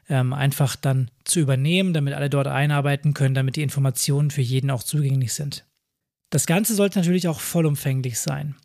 ähm, 0.10 0.34
einfach 0.34 0.76
dann 0.76 1.10
zu 1.24 1.40
übernehmen, 1.40 1.94
damit 1.94 2.14
alle 2.14 2.30
dort 2.30 2.48
einarbeiten 2.48 3.14
können, 3.14 3.36
damit 3.36 3.56
die 3.56 3.62
Informationen 3.62 4.32
für 4.32 4.42
jeden 4.42 4.70
auch 4.70 4.84
zugänglich 4.84 5.34
sind. 5.34 5.66
Das 6.30 6.46
Ganze 6.46 6.76
sollte 6.76 7.00
natürlich 7.00 7.28
auch 7.30 7.40
vollumfänglich 7.40 8.20
sein. 8.20 8.56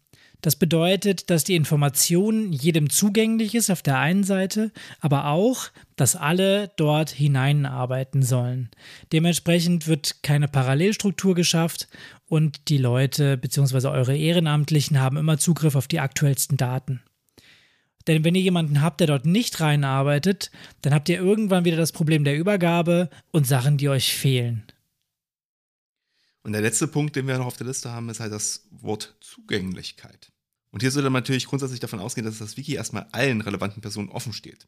Das 0.42 0.56
bedeutet, 0.56 1.30
dass 1.30 1.44
die 1.44 1.54
Information 1.54 2.52
jedem 2.52 2.90
zugänglich 2.90 3.54
ist 3.54 3.70
auf 3.70 3.80
der 3.80 3.98
einen 3.98 4.24
Seite, 4.24 4.72
aber 4.98 5.26
auch, 5.26 5.68
dass 5.94 6.16
alle 6.16 6.72
dort 6.76 7.10
hineinarbeiten 7.10 8.24
sollen. 8.24 8.68
Dementsprechend 9.12 9.86
wird 9.86 10.24
keine 10.24 10.48
Parallelstruktur 10.48 11.36
geschafft 11.36 11.88
und 12.26 12.68
die 12.68 12.78
Leute 12.78 13.36
bzw. 13.36 13.86
eure 13.86 14.16
Ehrenamtlichen 14.16 14.98
haben 14.98 15.16
immer 15.16 15.38
Zugriff 15.38 15.76
auf 15.76 15.86
die 15.86 16.00
aktuellsten 16.00 16.56
Daten. 16.56 17.02
Denn 18.08 18.24
wenn 18.24 18.34
ihr 18.34 18.42
jemanden 18.42 18.82
habt, 18.82 18.98
der 18.98 19.06
dort 19.06 19.26
nicht 19.26 19.60
reinarbeitet, 19.60 20.50
dann 20.80 20.92
habt 20.92 21.08
ihr 21.08 21.20
irgendwann 21.20 21.64
wieder 21.64 21.76
das 21.76 21.92
Problem 21.92 22.24
der 22.24 22.36
Übergabe 22.36 23.10
und 23.30 23.46
Sachen, 23.46 23.78
die 23.78 23.88
euch 23.88 24.12
fehlen. 24.12 24.64
Und 26.42 26.50
der 26.50 26.62
letzte 26.62 26.88
Punkt, 26.88 27.14
den 27.14 27.28
wir 27.28 27.38
noch 27.38 27.46
auf 27.46 27.56
der 27.56 27.68
Liste 27.68 27.92
haben, 27.92 28.08
ist 28.08 28.18
halt 28.18 28.32
das 28.32 28.66
Wort 28.72 29.14
Zugänglichkeit. 29.20 30.31
Und 30.72 30.80
hier 30.80 30.90
sollte 30.90 31.10
man 31.10 31.22
natürlich 31.22 31.46
grundsätzlich 31.46 31.80
davon 31.80 32.00
ausgehen, 32.00 32.24
dass 32.24 32.38
das 32.38 32.56
Wiki 32.56 32.74
erstmal 32.74 33.06
allen 33.12 33.42
relevanten 33.42 33.82
Personen 33.82 34.08
offen 34.08 34.32
steht. 34.32 34.66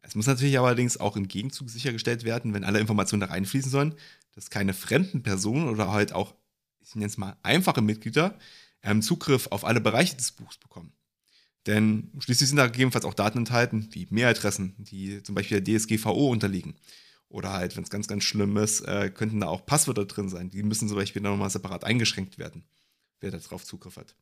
Es 0.00 0.14
muss 0.14 0.26
natürlich 0.26 0.58
allerdings 0.58 0.96
auch 0.96 1.16
im 1.16 1.28
Gegenzug 1.28 1.68
sichergestellt 1.68 2.24
werden, 2.24 2.54
wenn 2.54 2.64
alle 2.64 2.80
Informationen 2.80 3.20
da 3.20 3.26
reinfließen 3.26 3.70
sollen, 3.70 3.94
dass 4.34 4.50
keine 4.50 4.72
fremden 4.72 5.22
Personen 5.22 5.68
oder 5.68 5.92
halt 5.92 6.12
auch, 6.12 6.34
ich 6.80 6.94
nenne 6.94 7.06
es 7.06 7.18
mal, 7.18 7.36
einfache 7.42 7.82
Mitglieder 7.82 8.38
ähm, 8.82 9.02
Zugriff 9.02 9.48
auf 9.48 9.64
alle 9.64 9.80
Bereiche 9.80 10.16
des 10.16 10.32
Buchs 10.32 10.58
bekommen. 10.58 10.92
Denn 11.66 12.10
schließlich 12.18 12.48
sind 12.48 12.56
da 12.56 12.66
gegebenenfalls 12.66 13.04
auch 13.04 13.14
Daten 13.14 13.38
enthalten, 13.38 13.88
wie 13.92 14.08
Mailadressen, 14.10 14.74
die 14.78 15.22
zum 15.22 15.34
Beispiel 15.34 15.60
der 15.60 15.78
DSGVO 15.78 16.30
unterliegen. 16.30 16.74
Oder 17.28 17.52
halt, 17.52 17.76
wenn 17.76 17.84
es 17.84 17.90
ganz, 17.90 18.08
ganz 18.08 18.24
schlimm 18.24 18.56
ist, 18.56 18.80
äh, 18.82 19.10
könnten 19.10 19.40
da 19.40 19.46
auch 19.46 19.64
Passwörter 19.64 20.04
drin 20.04 20.28
sein. 20.28 20.50
Die 20.50 20.62
müssen 20.62 20.88
zum 20.88 20.96
Beispiel 20.96 21.22
nochmal 21.22 21.50
separat 21.50 21.84
eingeschränkt 21.84 22.38
werden, 22.38 22.64
wer 23.20 23.30
darauf 23.30 23.64
Zugriff 23.64 23.96
hat. 23.96 24.14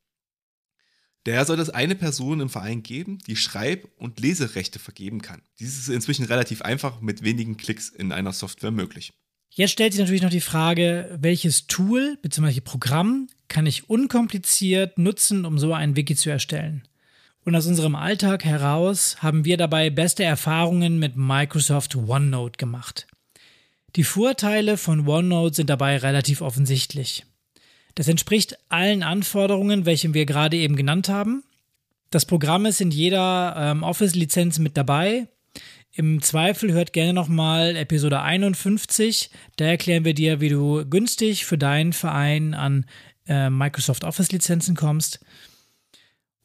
Daher 1.24 1.44
soll 1.44 1.60
es 1.60 1.70
eine 1.70 1.94
Person 1.94 2.40
im 2.40 2.48
Verein 2.48 2.82
geben, 2.82 3.18
die 3.26 3.36
Schreib- 3.36 3.88
und 3.96 4.20
Leserechte 4.20 4.78
vergeben 4.78 5.20
kann. 5.20 5.42
Dies 5.58 5.78
ist 5.78 5.88
inzwischen 5.88 6.24
relativ 6.24 6.62
einfach 6.62 7.00
mit 7.00 7.22
wenigen 7.22 7.56
Klicks 7.56 7.90
in 7.90 8.12
einer 8.12 8.32
Software 8.32 8.70
möglich. 8.70 9.12
Jetzt 9.52 9.72
stellt 9.72 9.92
sich 9.92 10.00
natürlich 10.00 10.22
noch 10.22 10.30
die 10.30 10.40
Frage, 10.40 11.18
welches 11.20 11.66
Tool 11.66 12.16
bzw. 12.22 12.60
Programm 12.60 13.28
kann 13.48 13.66
ich 13.66 13.90
unkompliziert 13.90 14.96
nutzen, 14.96 15.44
um 15.44 15.58
so 15.58 15.74
ein 15.74 15.96
Wiki 15.96 16.14
zu 16.14 16.30
erstellen? 16.30 16.84
Und 17.44 17.56
aus 17.56 17.66
unserem 17.66 17.96
Alltag 17.96 18.44
heraus 18.44 19.22
haben 19.22 19.44
wir 19.44 19.56
dabei 19.56 19.90
beste 19.90 20.22
Erfahrungen 20.24 20.98
mit 20.98 21.16
Microsoft 21.16 21.96
OneNote 21.96 22.58
gemacht. 22.58 23.06
Die 23.96 24.04
Vorteile 24.04 24.76
von 24.76 25.06
OneNote 25.08 25.56
sind 25.56 25.70
dabei 25.70 25.96
relativ 25.98 26.42
offensichtlich. 26.42 27.24
Das 27.94 28.09
entspricht 28.09 28.59
allen 28.68 29.02
Anforderungen, 29.02 29.87
welche 29.87 30.14
wir 30.14 30.26
gerade 30.26 30.56
eben 30.56 30.76
genannt 30.76 31.09
haben. 31.09 31.42
Das 32.11 32.26
Programm 32.26 32.66
ist 32.66 32.80
in 32.80 32.90
jeder 32.90 33.54
ähm, 33.56 33.82
Office-Lizenz 33.82 34.59
mit 34.59 34.76
dabei. 34.76 35.28
Im 35.92 36.23
Zweifel 36.23 36.73
hört 36.73 36.92
gerne 36.92 37.12
nochmal 37.12 37.76
Episode 37.76 38.20
51. 38.20 39.30
Da 39.56 39.66
erklären 39.66 40.04
wir 40.04 40.14
dir, 40.14 40.40
wie 40.40 40.49
du 40.49 40.85
günstig 40.88 41.44
für 41.44 41.59
deinen 41.59 41.92
Verein 41.92 42.54
an 42.54 42.87
äh, 43.26 43.50
Microsoft 43.50 44.04
Office-Lizenzen 44.04 44.76
kommst. 44.76 45.20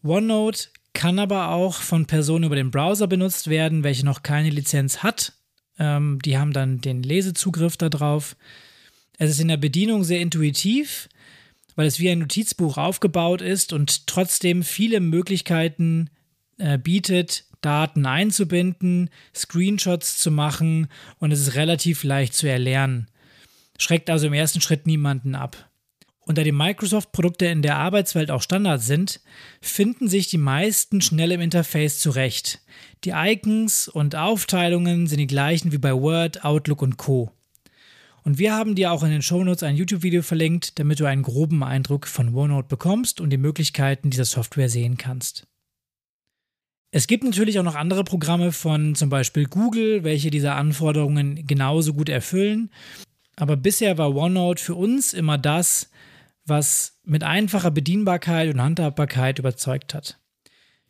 OneNote 0.03 0.69
kann 0.93 1.19
aber 1.19 1.49
auch 1.49 1.75
von 1.75 2.05
Personen 2.05 2.45
über 2.45 2.55
den 2.55 2.71
Browser 2.71 3.07
benutzt 3.07 3.49
werden, 3.49 3.83
welche 3.83 4.05
noch 4.05 4.23
keine 4.23 4.49
Lizenz 4.49 5.03
hat. 5.03 5.33
Ähm, 5.77 6.19
die 6.23 6.37
haben 6.37 6.53
dann 6.53 6.81
den 6.81 7.03
Lesezugriff 7.03 7.77
darauf. 7.77 8.35
Es 9.17 9.29
ist 9.29 9.39
in 9.39 9.47
der 9.47 9.57
Bedienung 9.57 10.03
sehr 10.03 10.21
intuitiv 10.21 11.09
weil 11.75 11.87
es 11.87 11.99
wie 11.99 12.09
ein 12.09 12.19
Notizbuch 12.19 12.77
aufgebaut 12.77 13.41
ist 13.41 13.73
und 13.73 14.07
trotzdem 14.07 14.63
viele 14.63 14.99
Möglichkeiten 14.99 16.09
äh, 16.57 16.77
bietet, 16.77 17.45
Daten 17.61 18.05
einzubinden, 18.05 19.09
Screenshots 19.33 20.17
zu 20.17 20.31
machen 20.31 20.87
und 21.19 21.31
es 21.31 21.41
ist 21.41 21.55
relativ 21.55 22.03
leicht 22.03 22.33
zu 22.33 22.47
erlernen. 22.47 23.07
Schreckt 23.77 24.09
also 24.09 24.27
im 24.27 24.33
ersten 24.33 24.61
Schritt 24.61 24.87
niemanden 24.87 25.35
ab. 25.35 25.69
Und 26.25 26.37
da 26.37 26.43
die 26.43 26.51
Microsoft-Produkte 26.51 27.45
in 27.45 27.61
der 27.61 27.77
Arbeitswelt 27.77 28.31
auch 28.31 28.41
Standard 28.41 28.81
sind, 28.81 29.21
finden 29.61 30.07
sich 30.07 30.27
die 30.27 30.39
meisten 30.39 31.01
schnell 31.01 31.31
im 31.31 31.41
Interface 31.41 31.99
zurecht. 31.99 32.61
Die 33.03 33.11
Icons 33.15 33.87
und 33.87 34.15
Aufteilungen 34.15 35.05
sind 35.05 35.19
die 35.19 35.27
gleichen 35.27 35.71
wie 35.71 35.77
bei 35.77 35.93
Word, 35.93 36.43
Outlook 36.43 36.81
und 36.81 36.97
Co. 36.97 37.31
Und 38.25 38.39
wir 38.39 38.55
haben 38.55 38.73
dir 38.73 38.91
auch 38.91 39.03
in 39.03 39.11
den 39.11 39.21
Shownotes 39.21 39.61
ein 39.61 39.75
YouTube-Video 39.75 40.23
verlinkt, 40.23 40.79
damit 40.79 40.99
du 40.99 41.05
einen 41.05 41.21
groben 41.21 41.63
Eindruck 41.63 42.07
von 42.07 42.33
OneNote 42.33 42.67
bekommst 42.67 43.21
und 43.21 43.29
die 43.29 43.37
Möglichkeiten 43.37 44.09
dieser 44.09 44.25
Software 44.25 44.67
sehen 44.67 44.97
kannst. 44.97 45.45
Es 46.89 47.05
gibt 47.05 47.23
natürlich 47.23 47.59
auch 47.59 47.63
noch 47.63 47.75
andere 47.75 48.03
Programme 48.03 48.51
von 48.51 48.95
zum 48.95 49.09
Beispiel 49.09 49.45
Google, 49.45 50.03
welche 50.03 50.31
diese 50.31 50.53
Anforderungen 50.53 51.45
genauso 51.45 51.93
gut 51.93 52.09
erfüllen. 52.09 52.71
Aber 53.35 53.57
bisher 53.57 53.99
war 53.99 54.15
OneNote 54.15 54.63
für 54.63 54.75
uns 54.75 55.13
immer 55.13 55.37
das, 55.37 55.91
was 56.45 56.99
mit 57.03 57.23
einfacher 57.23 57.69
Bedienbarkeit 57.69 58.51
und 58.51 58.59
Handhabbarkeit 58.59 59.37
überzeugt 59.37 59.93
hat. 59.93 60.19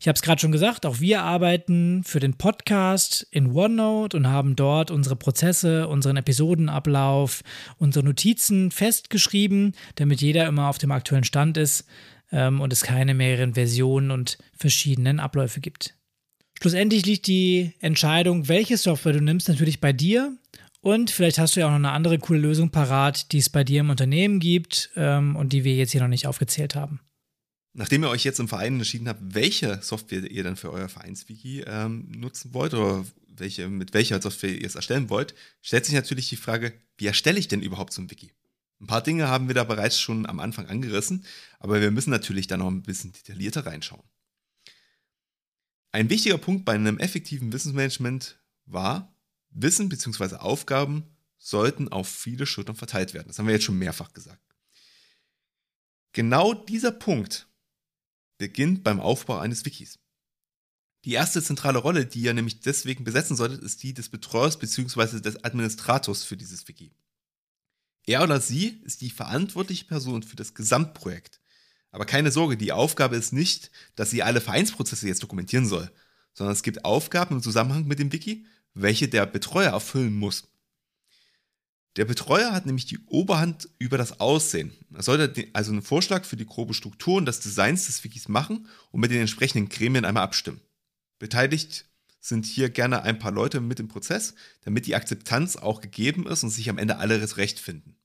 Ich 0.05 0.07
habe 0.07 0.17
es 0.17 0.21
gerade 0.21 0.39
schon 0.39 0.51
gesagt, 0.51 0.85
auch 0.85 0.99
wir 0.99 1.23
arbeiten 1.23 2.03
für 2.03 2.19
den 2.19 2.35
Podcast 2.35 3.25
in 3.31 3.55
OneNote 3.55 4.15
und 4.15 4.27
haben 4.27 4.55
dort 4.55 4.91
unsere 4.91 5.15
Prozesse, 5.15 5.87
unseren 5.87 6.15
Episodenablauf, 6.15 7.41
unsere 7.79 8.05
Notizen 8.05 8.69
festgeschrieben, 8.69 9.73
damit 9.95 10.21
jeder 10.21 10.45
immer 10.45 10.69
auf 10.69 10.77
dem 10.77 10.91
aktuellen 10.91 11.23
Stand 11.23 11.57
ist 11.57 11.87
ähm, 12.31 12.61
und 12.61 12.71
es 12.71 12.83
keine 12.83 13.15
mehreren 13.15 13.55
Versionen 13.55 14.11
und 14.11 14.37
verschiedenen 14.55 15.19
Abläufe 15.19 15.59
gibt. 15.59 15.95
Schlussendlich 16.61 17.03
liegt 17.07 17.25
die 17.25 17.73
Entscheidung, 17.79 18.47
welche 18.47 18.77
Software 18.77 19.13
du 19.13 19.21
nimmst, 19.21 19.49
natürlich 19.49 19.81
bei 19.81 19.91
dir. 19.91 20.37
Und 20.81 21.09
vielleicht 21.09 21.39
hast 21.39 21.55
du 21.55 21.61
ja 21.61 21.65
auch 21.65 21.71
noch 21.71 21.77
eine 21.77 21.93
andere 21.93 22.19
coole 22.19 22.41
Lösung 22.41 22.69
parat, 22.69 23.31
die 23.31 23.39
es 23.39 23.49
bei 23.49 23.63
dir 23.63 23.79
im 23.79 23.89
Unternehmen 23.89 24.39
gibt 24.39 24.91
ähm, 24.97 25.35
und 25.35 25.51
die 25.51 25.63
wir 25.63 25.73
jetzt 25.73 25.93
hier 25.93 26.01
noch 26.01 26.09
nicht 26.09 26.27
aufgezählt 26.27 26.75
haben. 26.75 26.99
Nachdem 27.77 28.03
ihr 28.03 28.09
euch 28.09 28.23
jetzt 28.23 28.39
im 28.39 28.47
Verein 28.47 28.77
entschieden 28.77 29.09
habt, 29.09 29.19
welche 29.21 29.81
Software 29.81 30.31
ihr 30.31 30.45
dann 30.45 30.55
für 30.55 30.71
euer 30.71 30.87
Vereinswiki 30.87 31.61
ähm, 31.67 32.09
nutzen 32.09 32.53
wollt 32.53 32.73
oder 32.73 33.05
welche, 33.27 33.67
mit 33.67 33.93
welcher 33.93 34.21
Software 34.21 34.57
ihr 34.57 34.65
es 34.65 34.75
erstellen 34.75 35.09
wollt, 35.09 35.35
stellt 35.61 35.83
sich 35.83 35.93
natürlich 35.93 36.29
die 36.29 36.37
Frage, 36.37 36.71
wie 36.97 37.07
erstelle 37.07 37.37
ich 37.37 37.49
denn 37.49 37.61
überhaupt 37.61 37.91
so 37.91 38.01
ein 38.01 38.09
Wiki? 38.09 38.31
Ein 38.79 38.87
paar 38.87 39.03
Dinge 39.03 39.27
haben 39.27 39.49
wir 39.49 39.55
da 39.55 39.65
bereits 39.65 39.99
schon 39.99 40.25
am 40.25 40.39
Anfang 40.39 40.67
angerissen, 40.67 41.25
aber 41.59 41.81
wir 41.81 41.91
müssen 41.91 42.11
natürlich 42.11 42.47
da 42.47 42.55
noch 42.55 42.67
ein 42.67 42.81
bisschen 42.81 43.11
detaillierter 43.11 43.65
reinschauen. 43.65 44.03
Ein 45.91 46.09
wichtiger 46.09 46.37
Punkt 46.37 46.63
bei 46.63 46.75
einem 46.75 46.97
effektiven 46.97 47.51
Wissensmanagement 47.51 48.39
war, 48.65 49.13
Wissen 49.49 49.89
bzw. 49.89 50.35
Aufgaben 50.37 51.03
sollten 51.37 51.89
auf 51.89 52.07
viele 52.07 52.45
Schultern 52.45 52.77
verteilt 52.77 53.13
werden. 53.13 53.27
Das 53.27 53.37
haben 53.37 53.47
wir 53.47 53.53
jetzt 53.53 53.65
schon 53.65 53.77
mehrfach 53.77 54.13
gesagt. 54.13 54.55
Genau 56.13 56.53
dieser 56.53 56.91
Punkt 56.93 57.49
beginnt 58.37 58.83
beim 58.83 58.99
Aufbau 58.99 59.37
eines 59.37 59.65
Wikis. 59.65 59.99
Die 61.05 61.13
erste 61.13 61.41
zentrale 61.43 61.77
Rolle, 61.77 62.05
die 62.05 62.21
ihr 62.21 62.33
nämlich 62.33 62.61
deswegen 62.61 63.03
besetzen 63.03 63.35
solltet, 63.35 63.61
ist 63.61 63.83
die 63.83 63.93
des 63.93 64.09
Betreuers 64.09 64.57
bzw. 64.57 65.19
des 65.19 65.43
Administrators 65.43 66.23
für 66.23 66.35
dieses 66.35 66.67
Wiki. 66.67 66.91
Er 68.07 68.23
oder 68.23 68.41
sie 68.41 68.81
ist 68.83 69.01
die 69.01 69.11
verantwortliche 69.11 69.85
Person 69.85 70.23
für 70.23 70.35
das 70.35 70.53
Gesamtprojekt. 70.53 71.39
Aber 71.91 72.05
keine 72.05 72.31
Sorge, 72.31 72.57
die 72.57 72.71
Aufgabe 72.71 73.15
ist 73.15 73.33
nicht, 73.33 73.71
dass 73.95 74.09
sie 74.09 74.23
alle 74.23 74.41
Vereinsprozesse 74.41 75.07
jetzt 75.07 75.23
dokumentieren 75.23 75.65
soll, 75.65 75.91
sondern 76.33 76.53
es 76.53 76.63
gibt 76.63 76.85
Aufgaben 76.85 77.35
im 77.35 77.41
Zusammenhang 77.41 77.85
mit 77.85 77.99
dem 77.99 78.11
Wiki, 78.11 78.45
welche 78.73 79.07
der 79.07 79.25
Betreuer 79.25 79.71
erfüllen 79.71 80.13
muss. 80.13 80.47
Der 81.95 82.05
Betreuer 82.05 82.51
hat 82.51 82.65
nämlich 82.65 82.85
die 82.85 82.99
Oberhand 83.05 83.69
über 83.79 83.97
das 83.97 84.19
Aussehen. 84.19 84.73
Er 84.93 85.03
sollte 85.03 85.47
also 85.53 85.71
einen 85.71 85.81
Vorschlag 85.81 86.25
für 86.25 86.35
die 86.35 86.45
grobe 86.45 86.73
Struktur 86.73 87.15
und 87.15 87.25
das 87.25 87.39
Designs 87.39 87.85
des 87.85 88.03
Wikis 88.03 88.27
machen 88.27 88.67
und 88.91 88.99
mit 88.99 89.11
den 89.11 89.21
entsprechenden 89.21 89.69
Gremien 89.69 90.03
einmal 90.03 90.23
abstimmen. 90.23 90.59
Beteiligt 91.19 91.85
sind 92.19 92.45
hier 92.45 92.69
gerne 92.69 93.03
ein 93.03 93.19
paar 93.19 93.31
Leute 93.31 93.61
mit 93.61 93.79
im 93.79 93.87
Prozess, 93.87 94.33
damit 94.63 94.87
die 94.87 94.95
Akzeptanz 94.95 95.55
auch 95.55 95.79
gegeben 95.79 96.27
ist 96.27 96.43
und 96.43 96.49
sich 96.49 96.69
am 96.69 96.77
Ende 96.77 96.97
alle 96.97 97.37
recht 97.37 97.59
finden. 97.59 97.95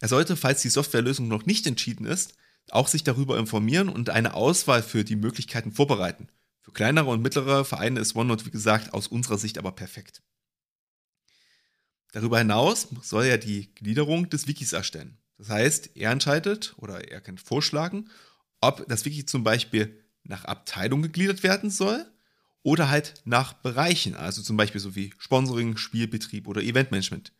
Er 0.00 0.08
sollte, 0.08 0.36
falls 0.36 0.62
die 0.62 0.68
Softwarelösung 0.68 1.28
noch 1.28 1.44
nicht 1.44 1.66
entschieden 1.66 2.06
ist, 2.06 2.34
auch 2.70 2.88
sich 2.88 3.04
darüber 3.04 3.38
informieren 3.38 3.88
und 3.88 4.10
eine 4.10 4.34
Auswahl 4.34 4.82
für 4.82 5.04
die 5.04 5.16
Möglichkeiten 5.16 5.72
vorbereiten. 5.72 6.28
Für 6.60 6.72
kleinere 6.72 7.06
und 7.06 7.22
mittlere 7.22 7.64
Vereine 7.64 8.00
ist 8.00 8.14
OneNote, 8.14 8.46
wie 8.46 8.50
gesagt, 8.50 8.94
aus 8.94 9.08
unserer 9.08 9.38
Sicht 9.38 9.58
aber 9.58 9.72
perfekt. 9.72 10.22
Darüber 12.18 12.38
hinaus 12.38 12.88
soll 13.00 13.26
er 13.26 13.38
die 13.38 13.72
Gliederung 13.76 14.28
des 14.28 14.48
Wikis 14.48 14.72
erstellen. 14.72 15.18
Das 15.36 15.50
heißt, 15.50 15.90
er 15.94 16.10
entscheidet 16.10 16.74
oder 16.76 17.12
er 17.12 17.20
kann 17.20 17.38
vorschlagen, 17.38 18.10
ob 18.60 18.88
das 18.88 19.04
Wiki 19.04 19.24
zum 19.24 19.44
Beispiel 19.44 20.02
nach 20.24 20.44
Abteilung 20.44 21.00
gegliedert 21.00 21.44
werden 21.44 21.70
soll 21.70 22.04
oder 22.64 22.90
halt 22.90 23.22
nach 23.24 23.52
Bereichen, 23.52 24.16
also 24.16 24.42
zum 24.42 24.56
Beispiel 24.56 24.80
so 24.80 24.96
wie 24.96 25.14
Sponsoring, 25.18 25.76
Spielbetrieb 25.76 26.48
oder 26.48 26.60
Eventmanagement. 26.60 27.32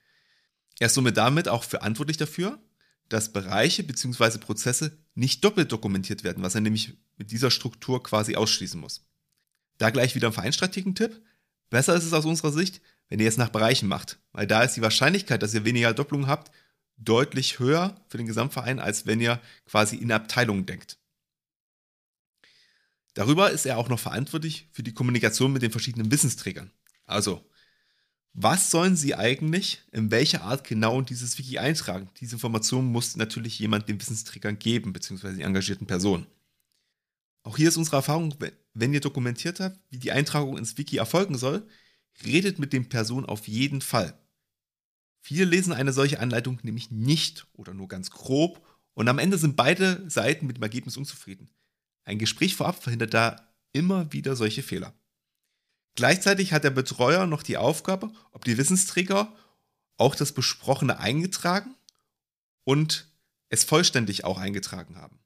Er 0.78 0.87
ist 0.87 0.94
somit 0.94 1.16
damit 1.16 1.49
auch 1.49 1.64
verantwortlich 1.64 2.16
dafür, 2.16 2.62
dass 3.08 3.32
Bereiche 3.32 3.82
bzw. 3.82 4.38
Prozesse 4.38 4.97
nicht 5.16 5.42
doppelt 5.42 5.73
dokumentiert 5.73 6.23
werden, 6.23 6.44
was 6.44 6.54
er 6.54 6.61
nämlich 6.61 6.97
mit 7.16 7.32
dieser 7.32 7.50
Struktur 7.50 8.00
quasi 8.00 8.37
ausschließen 8.37 8.78
muss. 8.78 9.04
Da 9.78 9.90
gleich 9.90 10.14
wieder 10.14 10.28
ein 10.28 10.35
Vereinstrategen-Tipp. 10.35 11.20
Besser 11.68 11.97
ist 11.97 12.04
es 12.04 12.12
aus 12.12 12.26
unserer 12.26 12.52
Sicht, 12.52 12.80
wenn 13.09 13.21
ihr 13.21 13.29
es 13.29 13.37
nach 13.37 13.49
Bereichen 13.50 13.88
macht. 13.88 14.19
Weil 14.33 14.47
da 14.47 14.62
ist 14.62 14.75
die 14.75 14.83
Wahrscheinlichkeit, 14.83 15.43
dass 15.43 15.55
ihr 15.55 15.65
weniger 15.65 15.95
Doppelungen 15.95 16.29
habt, 16.29 16.50
deutlich 16.97 17.59
höher 17.59 17.97
für 18.09 18.19
den 18.19 18.27
Gesamtverein, 18.27 18.81
als 18.81 19.07
wenn 19.07 19.21
ihr 19.21 19.41
quasi 19.67 19.97
in 19.97 20.12
Abteilungen 20.12 20.67
denkt. 20.67 20.99
Darüber 23.15 23.50
ist 23.50 23.67
er 23.67 23.79
auch 23.79 23.88
noch 23.88 23.99
verantwortlich 23.99 24.69
für 24.73 24.83
die 24.83 24.95
Kommunikation 24.95 25.53
mit 25.53 25.62
den 25.62 25.71
verschiedenen 25.71 26.11
Wissensträgern. 26.11 26.71
Also, 27.07 27.45
was 28.33 28.71
sollen 28.71 28.95
sie 28.95 29.15
eigentlich 29.17 29.83
in 29.91 30.11
welcher 30.11 30.43
Art 30.43 30.62
genau 30.62 31.00
in 31.00 31.07
dieses 31.07 31.38
Wiki 31.38 31.59
eintragen? 31.59 32.11
Diese 32.21 32.37
Information 32.37 32.87
muss 32.87 33.17
natürlich 33.17 33.59
jemand 33.59 33.88
den 33.88 34.00
Wissensträgern 34.00 34.59
geben, 34.59 34.93
beziehungsweise 34.93 35.37
die 35.37 35.43
engagierten 35.43 35.87
Personen. 35.87 36.27
Auch 37.43 37.57
hier 37.57 37.69
ist 37.69 37.77
unsere 37.77 37.97
Erfahrung, 37.97 38.35
wenn 38.75 38.93
ihr 38.93 39.00
dokumentiert 39.00 39.59
habt, 39.59 39.79
wie 39.91 39.99
die 39.99 40.12
Eintragung 40.12 40.57
ins 40.59 40.77
Wiki 40.79 40.99
erfolgen 40.99 41.37
soll, 41.37 41.67
redet 42.25 42.59
mit 42.59 42.73
den 42.73 42.89
Personen 42.89 43.27
auf 43.27 43.49
jeden 43.49 43.81
Fall. 43.81 44.19
Viele 45.21 45.45
lesen 45.45 45.73
eine 45.73 45.93
solche 45.93 46.21
Anleitung 46.21 46.59
nämlich 46.63 46.91
nicht 46.91 47.47
oder 47.53 47.75
nur 47.75 47.89
ganz 47.89 48.11
grob 48.11 48.65
und 48.95 49.09
am 49.09 49.19
Ende 49.19 49.39
sind 49.39 49.57
beide 49.57 50.09
Seiten 50.11 50.47
mit 50.47 50.57
dem 50.57 50.63
Ergebnis 50.63 50.97
unzufrieden. 50.97 51.51
Ein 52.05 52.19
Gespräch 52.19 52.57
vorab 52.57 52.83
verhindert 52.83 53.15
da 53.15 53.49
immer 53.73 54.13
wieder 54.13 54.35
solche 54.35 54.63
Fehler. 54.63 54.95
Gleichzeitig 55.95 56.53
hat 56.53 56.65
der 56.65 56.71
Betreuer 56.71 57.27
noch 57.27 57.43
die 57.43 57.57
Aufgabe, 57.57 58.11
ob 58.33 58.45
die 58.45 58.57
Wissensträger 58.57 59.35
auch 59.97 60.15
das 60.15 60.33
Besprochene 60.33 60.99
eingetragen 60.99 61.75
und 62.65 63.09
es 63.51 63.65
vollständig 63.65 64.25
auch 64.25 64.39
eingetragen 64.39 64.97
haben. 64.97 65.19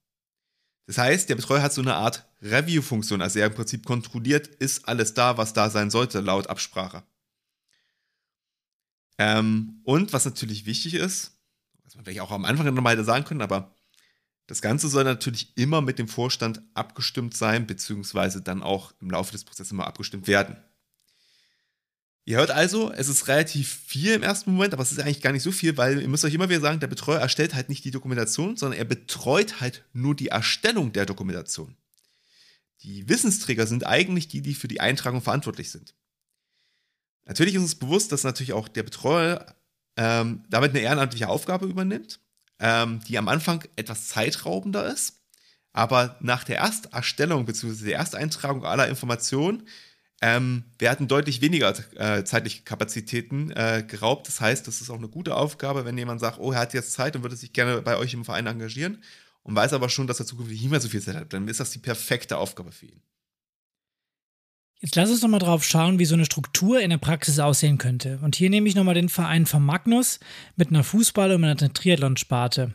Das 0.87 0.99
heißt, 0.99 1.29
der 1.29 1.37
Betreuer 1.37 1.63
hat 1.63 1.73
so 1.73 1.81
eine 1.81 1.95
Art 1.95 2.27
Review-Funktion, 2.43 3.23
also 3.23 3.39
er 3.39 3.47
im 3.47 3.55
Prinzip 3.55 3.87
kontrolliert, 3.87 4.47
ist 4.47 4.89
alles 4.89 5.15
da, 5.15 5.39
was 5.39 5.53
da 5.53 5.71
sein 5.71 5.91
sollte, 5.91 6.21
laut 6.21 6.49
Absprache. 6.49 7.05
Ähm, 9.19 9.81
und 9.85 10.13
was 10.13 10.25
natürlich 10.25 10.67
wichtig 10.67 10.95
ist, 10.95 11.39
was 11.85 11.95
man 11.95 12.05
vielleicht 12.05 12.21
auch 12.21 12.33
am 12.33 12.45
Anfang 12.45 12.73
nochmal 12.75 13.03
sagen 13.05 13.25
können, 13.25 13.43
aber 13.43 13.77
das 14.47 14.61
Ganze 14.61 14.89
soll 14.89 15.05
natürlich 15.05 15.57
immer 15.57 15.81
mit 15.81 15.99
dem 15.99 16.09
Vorstand 16.09 16.63
abgestimmt 16.75 17.37
sein, 17.37 17.67
beziehungsweise 17.67 18.43
dann 18.43 18.63
auch 18.63 18.93
im 19.01 19.11
Laufe 19.11 19.33
des 19.33 19.45
Prozesses 19.45 19.73
immer 19.73 19.87
abgestimmt 19.87 20.27
werden. 20.27 20.57
Ihr 22.25 22.37
hört 22.37 22.53
also, 22.53 22.93
es 22.93 23.09
ist 23.09 23.27
relativ 23.27 23.81
viel 23.87 24.15
im 24.15 24.23
ersten 24.23 24.53
Moment, 24.53 24.75
aber 24.75 24.83
es 24.83 24.93
ist 24.93 25.01
eigentlich 25.01 25.23
gar 25.23 25.33
nicht 25.33 25.43
so 25.43 25.51
viel, 25.51 25.77
weil 25.77 26.01
ihr 26.01 26.09
müsst 26.09 26.25
euch 26.25 26.35
immer 26.35 26.49
wieder 26.49 26.61
sagen, 26.61 26.79
der 26.79 26.87
Betreuer 26.87 27.19
erstellt 27.19 27.55
halt 27.55 27.69
nicht 27.69 27.85
die 27.85 27.91
Dokumentation, 27.91 28.57
sondern 28.57 28.79
er 28.79 28.85
betreut 28.85 29.61
halt 29.61 29.85
nur 29.93 30.15
die 30.15 30.29
Erstellung 30.29 30.93
der 30.93 31.05
Dokumentation. 31.05 31.77
Die 32.83 33.09
Wissensträger 33.09 33.67
sind 33.67 33.87
eigentlich 33.87 34.29
die, 34.29 34.41
die 34.41 34.55
für 34.55 34.69
die 34.69 34.81
Eintragung 34.81 35.21
verantwortlich 35.21 35.71
sind. 35.71 35.95
Natürlich 37.25 37.55
ist 37.55 37.63
uns 37.63 37.75
bewusst, 37.75 38.13
dass 38.13 38.25
natürlich 38.25 38.53
auch 38.53 38.69
der 38.69 38.83
Betreuer 38.85 39.55
ähm, 39.97 40.45
damit 40.49 40.71
eine 40.71 40.81
ehrenamtliche 40.81 41.29
Aufgabe 41.29 41.67
übernimmt, 41.67 42.21
ähm, 42.61 43.01
die 43.09 43.19
am 43.19 43.29
Anfang 43.29 43.65
etwas 43.77 44.09
zeitraubender 44.09 44.87
ist, 44.93 45.21
aber 45.73 46.17
nach 46.21 46.45
der 46.45 46.59
Ersterstellung 46.59 47.47
bzw. 47.47 47.85
der 47.85 47.99
Ersteintragung 47.99 48.65
aller 48.65 48.89
Informationen 48.89 49.67
ähm, 50.23 50.63
werden 50.79 51.09
deutlich 51.09 51.41
weniger 51.41 51.75
äh, 51.97 52.23
zeitliche 52.25 52.63
Kapazitäten 52.63 53.51
äh, 53.51 53.85
geraubt. 53.87 54.29
Das 54.29 54.41
heißt, 54.41 54.67
das 54.67 54.81
ist 54.81 54.89
auch 54.89 54.99
eine 54.99 55.09
gute 55.09 55.35
Aufgabe, 55.35 55.85
wenn 55.85 55.99
jemand 55.99 56.21
sagt, 56.21 56.39
oh, 56.39 56.53
er 56.53 56.61
hat 56.61 56.75
jetzt 56.75 56.93
Zeit 56.93 57.17
und 57.17 57.23
würde 57.23 57.37
sich 57.37 57.53
gerne 57.53 57.83
bei 57.83 57.97
euch 57.97 58.15
im 58.15 58.25
Verein 58.25 58.47
engagieren 58.47 59.03
und 59.43 59.57
weiß 59.57 59.73
aber 59.73 59.89
schon, 59.89 60.07
dass 60.07 60.21
er 60.21 60.27
zukünftig 60.27 60.61
nicht 60.63 60.71
mehr 60.71 60.81
so 60.81 60.89
viel 60.89 61.03
Zeit 61.03 61.17
hat, 61.17 61.33
dann 61.33 61.49
ist 61.49 61.59
das 61.59 61.71
die 61.71 61.81
perfekte 61.81 62.39
Aufgabe 62.39 62.71
für 62.71 62.87
ihn. 62.87 63.03
Jetzt 64.79 64.97
lass 64.97 65.11
uns 65.11 65.23
noch 65.23 65.29
mal 65.29 65.39
drauf 65.41 65.65
schauen, 65.65 65.99
wie 65.99 66.05
so 66.05 66.15
eine 66.15 66.25
Struktur 66.25 66.81
in 66.81 66.91
der 66.91 66.99
Praxis 66.99 67.39
aussehen 67.39 67.79
könnte. 67.79 68.19
Und 68.23 68.37
hier 68.37 68.51
nehme 68.51 68.69
ich 68.69 68.75
noch 68.75 68.85
mal 68.85 68.95
den 68.95 69.09
Verein 69.09 69.47
von 69.47 69.65
Magnus 69.65 70.21
mit 70.57 70.71
einer 70.71 70.83
Fußball- 70.83 71.35
und 71.35 71.45
einer 71.45 71.57
Triathlon-Sparte. 71.57 72.75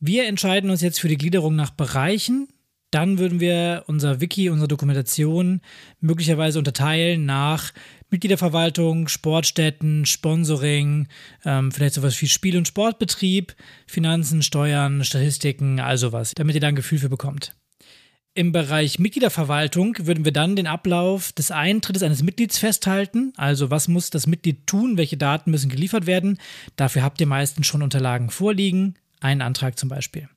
Wir 0.00 0.26
entscheiden 0.26 0.70
uns 0.70 0.82
jetzt 0.82 1.00
für 1.00 1.08
die 1.08 1.18
Gliederung 1.18 1.56
nach 1.56 1.70
Bereichen 1.70 2.48
dann 2.94 3.18
würden 3.18 3.40
wir 3.40 3.84
unser 3.88 4.20
Wiki, 4.20 4.50
unsere 4.50 4.68
Dokumentation 4.68 5.60
möglicherweise 6.00 6.58
unterteilen 6.58 7.26
nach 7.26 7.72
Mitgliederverwaltung, 8.10 9.08
Sportstätten, 9.08 10.06
Sponsoring, 10.06 11.08
ähm, 11.44 11.72
vielleicht 11.72 11.94
sowas 11.94 12.20
wie 12.22 12.28
Spiel- 12.28 12.56
und 12.56 12.68
Sportbetrieb, 12.68 13.56
Finanzen, 13.88 14.42
Steuern, 14.42 15.04
Statistiken, 15.04 15.80
also 15.80 16.12
was, 16.12 16.32
damit 16.36 16.54
ihr 16.54 16.60
da 16.60 16.68
ein 16.68 16.76
Gefühl 16.76 16.98
für 16.98 17.08
bekommt. 17.08 17.56
Im 18.36 18.52
Bereich 18.52 19.00
Mitgliederverwaltung 19.00 19.96
würden 20.00 20.24
wir 20.24 20.32
dann 20.32 20.54
den 20.54 20.66
Ablauf 20.66 21.32
des 21.32 21.50
Eintrittes 21.50 22.02
eines 22.02 22.22
Mitglieds 22.22 22.58
festhalten. 22.58 23.32
Also 23.36 23.70
was 23.70 23.88
muss 23.88 24.10
das 24.10 24.26
Mitglied 24.26 24.66
tun, 24.66 24.96
welche 24.96 25.16
Daten 25.16 25.50
müssen 25.50 25.70
geliefert 25.70 26.06
werden. 26.06 26.38
Dafür 26.76 27.02
habt 27.02 27.20
ihr 27.20 27.26
meistens 27.26 27.66
schon 27.66 27.82
Unterlagen 27.82 28.30
vorliegen, 28.30 28.94
einen 29.20 29.40
Antrag 29.40 29.78
zum 29.78 29.88
Beispiel. 29.88 30.28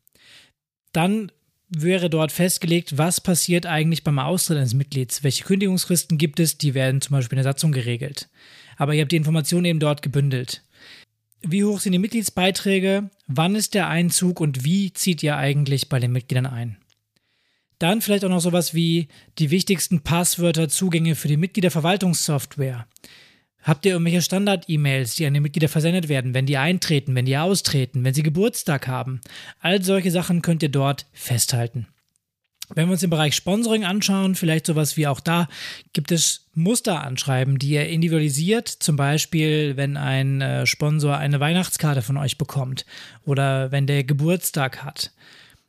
Dann 0.91 1.31
wäre 1.69 2.09
dort 2.09 2.31
festgelegt, 2.31 2.97
was 2.97 3.21
passiert 3.21 3.65
eigentlich 3.65 4.03
beim 4.03 4.19
Austritt 4.19 4.57
eines 4.57 4.73
Mitglieds. 4.73 5.23
Welche 5.23 5.43
Kündigungsfristen 5.43 6.17
gibt 6.17 6.39
es? 6.39 6.57
Die 6.57 6.73
werden 6.73 7.01
zum 7.01 7.15
Beispiel 7.15 7.37
in 7.37 7.43
der 7.43 7.51
Satzung 7.51 7.71
geregelt. 7.71 8.29
Aber 8.77 8.93
ihr 8.93 9.01
habt 9.01 9.11
die 9.11 9.17
Informationen 9.17 9.65
eben 9.65 9.79
dort 9.79 10.01
gebündelt. 10.01 10.63
Wie 11.41 11.63
hoch 11.63 11.79
sind 11.79 11.91
die 11.91 11.99
Mitgliedsbeiträge? 11.99 13.09
Wann 13.27 13.55
ist 13.55 13.73
der 13.73 13.87
Einzug 13.87 14.39
und 14.39 14.63
wie 14.63 14.93
zieht 14.93 15.21
ihr 15.23 15.37
eigentlich 15.37 15.89
bei 15.89 15.99
den 15.99 16.11
Mitgliedern 16.11 16.45
ein? 16.45 16.77
Dann 17.79 18.01
vielleicht 18.01 18.25
auch 18.25 18.29
noch 18.29 18.41
sowas 18.41 18.73
wie 18.73 19.07
die 19.37 19.51
wichtigsten 19.51 20.01
Passwörter, 20.01 20.67
Zugänge 20.67 21.15
für 21.15 21.27
die 21.27 21.37
Mitgliederverwaltungssoftware. 21.37 22.87
Habt 23.63 23.85
ihr 23.85 23.93
irgendwelche 23.93 24.21
Standard-E-Mails, 24.21 25.15
die 25.15 25.25
an 25.25 25.33
die 25.33 25.39
Mitglieder 25.39 25.67
versendet 25.67 26.07
werden, 26.07 26.33
wenn 26.33 26.45
die 26.45 26.57
eintreten, 26.57 27.15
wenn 27.15 27.25
die 27.25 27.37
austreten, 27.37 28.03
wenn 28.03 28.13
sie 28.13 28.23
Geburtstag 28.23 28.87
haben? 28.87 29.19
All 29.59 29.83
solche 29.83 30.11
Sachen 30.11 30.41
könnt 30.41 30.63
ihr 30.63 30.69
dort 30.69 31.05
festhalten. 31.11 31.87
Wenn 32.73 32.87
wir 32.87 32.93
uns 32.93 33.01
den 33.01 33.09
Bereich 33.09 33.33
Sponsoring 33.33 33.85
anschauen, 33.85 34.35
vielleicht 34.35 34.65
sowas 34.65 34.97
wie 34.97 35.07
auch 35.07 35.21
da, 35.21 35.47
gibt 35.93 36.11
es 36.11 36.47
Musteranschreiben, 36.53 37.59
die 37.59 37.69
ihr 37.69 37.87
individualisiert. 37.87 38.67
Zum 38.67 38.97
Beispiel, 38.97 39.77
wenn 39.77 39.95
ein 39.95 40.41
äh, 40.41 40.65
Sponsor 40.65 41.17
eine 41.17 41.39
Weihnachtskarte 41.39 42.01
von 42.01 42.17
euch 42.17 42.37
bekommt 42.37 42.85
oder 43.25 43.71
wenn 43.71 43.87
der 43.87 44.03
Geburtstag 44.03 44.83
hat. 44.83 45.11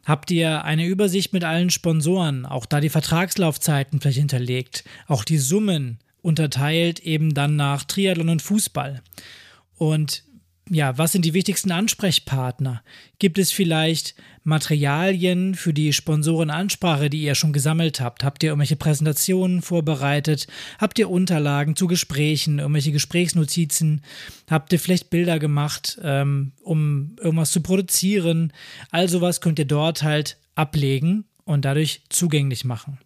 Habt 0.04 0.30
ihr 0.30 0.64
eine 0.64 0.86
Übersicht 0.86 1.32
mit 1.32 1.44
allen 1.44 1.70
Sponsoren, 1.70 2.46
auch 2.46 2.66
da 2.66 2.80
die 2.80 2.88
Vertragslaufzeiten 2.88 4.00
vielleicht 4.00 4.18
hinterlegt, 4.18 4.84
auch 5.06 5.22
die 5.22 5.38
Summen, 5.38 5.98
unterteilt 6.22 7.00
eben 7.00 7.34
dann 7.34 7.56
nach 7.56 7.84
Triathlon 7.84 8.28
und 8.28 8.42
Fußball. 8.42 9.02
Und 9.76 10.24
ja, 10.70 10.98
was 10.98 11.12
sind 11.12 11.24
die 11.24 11.34
wichtigsten 11.34 11.70
Ansprechpartner? 11.70 12.82
Gibt 13.18 13.38
es 13.38 13.52
vielleicht 13.52 14.14
Materialien 14.44 15.54
für 15.54 15.72
die 15.72 15.92
Sponsorenansprache, 15.92 17.08
die 17.10 17.22
ihr 17.22 17.34
schon 17.34 17.52
gesammelt 17.52 18.00
habt? 18.00 18.24
Habt 18.24 18.42
ihr 18.42 18.50
irgendwelche 18.50 18.76
Präsentationen 18.76 19.62
vorbereitet? 19.62 20.46
Habt 20.78 20.98
ihr 20.98 21.10
Unterlagen 21.10 21.76
zu 21.76 21.86
Gesprächen, 21.86 22.58
irgendwelche 22.58 22.92
Gesprächsnotizen? 22.92 24.02
Habt 24.50 24.72
ihr 24.72 24.78
vielleicht 24.78 25.10
Bilder 25.10 25.38
gemacht, 25.38 25.98
ähm, 26.02 26.52
um 26.62 27.16
irgendwas 27.20 27.50
zu 27.50 27.62
produzieren? 27.62 28.52
All 28.90 29.08
sowas 29.08 29.40
könnt 29.40 29.58
ihr 29.58 29.66
dort 29.66 30.02
halt 30.02 30.36
ablegen 30.54 31.24
und 31.44 31.64
dadurch 31.64 32.02
zugänglich 32.10 32.64
machen. 32.64 32.98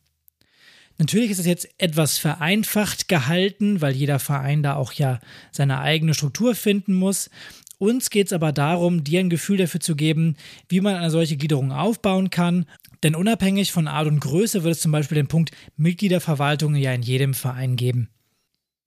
Natürlich 0.98 1.30
ist 1.30 1.38
es 1.38 1.46
jetzt 1.46 1.68
etwas 1.78 2.18
vereinfacht 2.18 3.08
gehalten, 3.08 3.80
weil 3.80 3.94
jeder 3.94 4.18
Verein 4.18 4.62
da 4.62 4.76
auch 4.76 4.92
ja 4.92 5.20
seine 5.50 5.80
eigene 5.80 6.14
Struktur 6.14 6.54
finden 6.54 6.94
muss. 6.94 7.30
Uns 7.78 8.10
geht 8.10 8.28
es 8.28 8.32
aber 8.32 8.52
darum, 8.52 9.02
dir 9.02 9.20
ein 9.20 9.30
Gefühl 9.30 9.56
dafür 9.56 9.80
zu 9.80 9.96
geben, 9.96 10.36
wie 10.68 10.80
man 10.80 10.94
eine 10.94 11.10
solche 11.10 11.36
Gliederung 11.36 11.72
aufbauen 11.72 12.30
kann. 12.30 12.66
Denn 13.02 13.16
unabhängig 13.16 13.72
von 13.72 13.88
Art 13.88 14.06
und 14.06 14.20
Größe 14.20 14.62
wird 14.62 14.76
es 14.76 14.80
zum 14.80 14.92
Beispiel 14.92 15.16
den 15.16 15.26
Punkt 15.26 15.50
Mitgliederverwaltung 15.76 16.76
ja 16.76 16.92
in 16.92 17.02
jedem 17.02 17.34
Verein 17.34 17.74
geben. 17.74 18.08